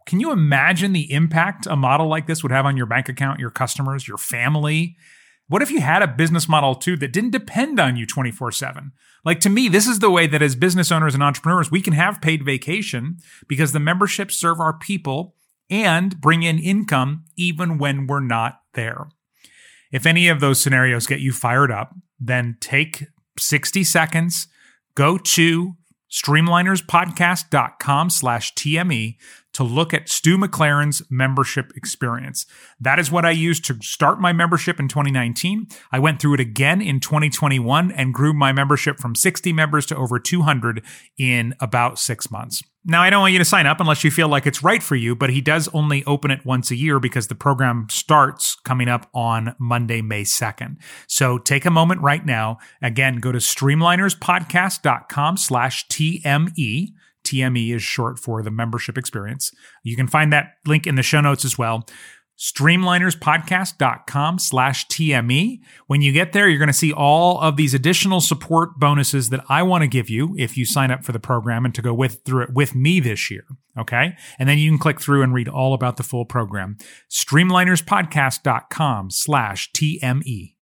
Can 0.06 0.20
you 0.20 0.32
imagine 0.32 0.94
the 0.94 1.12
impact 1.14 1.66
a 1.68 1.76
model 1.76 2.08
like 2.08 2.28
this 2.28 2.44
would 2.44 2.52
have 2.52 2.66
on 2.66 2.76
your 2.76 2.86
bank 2.86 3.08
account, 3.08 3.40
your 3.40 3.52
customers, 3.52 4.08
your 4.08 4.18
family? 4.18 4.98
What 5.54 5.62
if 5.62 5.70
you 5.70 5.82
had 5.82 6.02
a 6.02 6.08
business 6.08 6.50
model 6.50 6.74
too 6.74 6.98
that 6.98 7.14
didn't 7.14 7.30
depend 7.30 7.80
on 7.80 7.96
you 7.96 8.08
24 8.08 8.54
7? 8.54 8.92
Like 9.24 9.40
to 9.42 9.52
me, 9.52 9.68
this 9.68 9.86
is 9.86 10.00
the 10.00 10.10
way 10.10 10.26
that 10.26 10.42
as 10.42 10.56
business 10.56 10.92
owners 10.92 11.14
and 11.14 11.22
entrepreneurs, 11.22 11.70
we 11.70 11.80
can 11.80 11.94
have 11.94 12.24
paid 12.24 12.44
vacation 12.44 13.18
because 13.48 13.72
the 13.72 13.80
memberships 13.80 14.36
serve 14.36 14.60
our 14.60 14.76
people 14.76 15.36
and 15.70 16.20
bring 16.20 16.42
in 16.42 16.58
income 16.58 17.26
even 17.38 17.78
when 17.78 18.08
we're 18.08 18.20
not 18.20 18.62
there. 18.74 19.10
If 19.92 20.08
any 20.08 20.28
of 20.28 20.40
those 20.40 20.60
scenarios 20.60 21.06
get 21.06 21.20
you 21.20 21.32
fired 21.32 21.70
up, 21.70 21.94
then 22.20 22.58
take 22.60 23.06
60 23.38 23.84
seconds, 23.84 24.48
go 24.96 25.20
to 25.20 25.76
streamlinerspodcast.com 26.10 28.10
slash 28.10 28.56
TME 28.56 29.18
to 29.54 29.64
look 29.64 29.94
at 29.94 30.10
Stu 30.10 30.38
McLaren's 30.38 31.02
membership 31.10 31.72
experience. 31.76 32.46
That 32.80 33.00
is 33.00 33.12
what 33.12 33.26
I 33.26 33.32
used 33.32 33.66
to 33.66 33.78
start 33.82 34.20
my 34.20 34.34
membership 34.34 34.80
in 34.80 34.88
2019. 34.88 35.68
I 35.92 36.00
went 36.00 36.20
through 36.20 36.36
it 36.36 36.40
again 36.40 36.82
in 36.82 37.00
2021 37.00 37.92
and 37.92 38.14
grew 38.14 38.34
my 38.34 38.52
membership 38.52 39.00
from 39.00 39.16
60 39.16 39.54
members 39.54 39.86
to 39.88 39.96
over 39.96 40.20
200 40.20 40.84
in 41.18 41.54
about 41.60 42.00
six 42.00 42.32
months. 42.32 42.64
Now, 42.86 43.02
I 43.02 43.10
don't 43.10 43.22
want 43.22 43.32
you 43.32 43.40
to 43.40 43.46
sign 43.46 43.66
up 43.66 43.80
unless 43.80 44.04
you 44.04 44.12
feel 44.12 44.28
like 44.28 44.46
it's 44.46 44.62
right 44.62 44.84
for 44.84 44.98
you, 44.98 45.16
but 45.16 45.30
he 45.30 45.40
does 45.40 45.70
only 45.74 46.04
open 46.04 46.32
it 46.32 46.46
once 46.46 46.70
a 46.70 46.76
year 46.76 47.00
because 47.00 47.28
the 47.28 47.36
program 47.36 47.88
starts 47.90 48.58
coming 48.66 48.90
up 48.90 49.10
on 49.14 49.56
Monday, 49.58 50.02
May 50.02 50.24
2nd. 50.24 50.76
So 51.08 51.38
take 51.38 51.64
a 51.64 51.72
moment 51.72 52.02
right 52.02 52.26
now. 52.26 52.58
Again, 52.82 53.18
go 53.18 53.32
to 53.32 53.38
streamlinerspodcast.com 53.38 55.38
slash 55.38 55.88
TME 55.88 56.94
TME 57.24 57.74
is 57.74 57.84
short 57.84 58.20
for 58.20 58.44
the 58.44 58.52
membership 58.52 58.98
experience. 58.98 59.52
You 59.84 59.96
can 59.96 60.08
find 60.08 60.34
that 60.34 60.54
link 60.66 60.88
in 60.88 60.96
the 60.96 61.04
show 61.04 61.22
notes 61.22 61.46
as 61.46 61.58
well. 61.58 61.86
Streamlinerspodcast.com 62.40 64.40
slash 64.40 64.88
TME. 64.88 65.60
When 65.88 66.02
you 66.02 66.12
get 66.12 66.34
there, 66.34 66.50
you're 66.50 66.60
going 66.60 66.68
to 66.68 66.74
see 66.74 66.92
all 66.92 67.40
of 67.40 67.58
these 67.58 67.74
additional 67.74 68.22
support 68.22 68.80
bonuses 68.80 69.30
that 69.30 69.46
I 69.50 69.64
want 69.64 69.84
to 69.84 69.88
give 69.88 70.10
you 70.10 70.36
if 70.38 70.58
you 70.58 70.66
sign 70.66 70.92
up 70.92 71.06
for 71.06 71.12
the 71.12 71.20
program 71.20 71.64
and 71.64 71.76
to 71.76 71.82
go 71.82 71.94
with 71.94 72.22
through 72.26 72.44
it 72.44 72.54
with 72.54 72.76
me 72.76 73.00
this 73.00 73.30
year. 73.30 73.46
Okay. 73.78 74.16
And 74.40 74.50
then 74.50 74.58
you 74.58 74.70
can 74.70 74.80
click 74.80 75.00
through 75.00 75.22
and 75.22 75.34
read 75.34 75.48
all 75.48 75.74
about 75.74 75.98
the 75.98 76.04
full 76.04 76.26
program. 76.26 76.78
Streamlinerspodcast.com 77.10 79.12
slash 79.12 79.72
TME. 79.72 80.52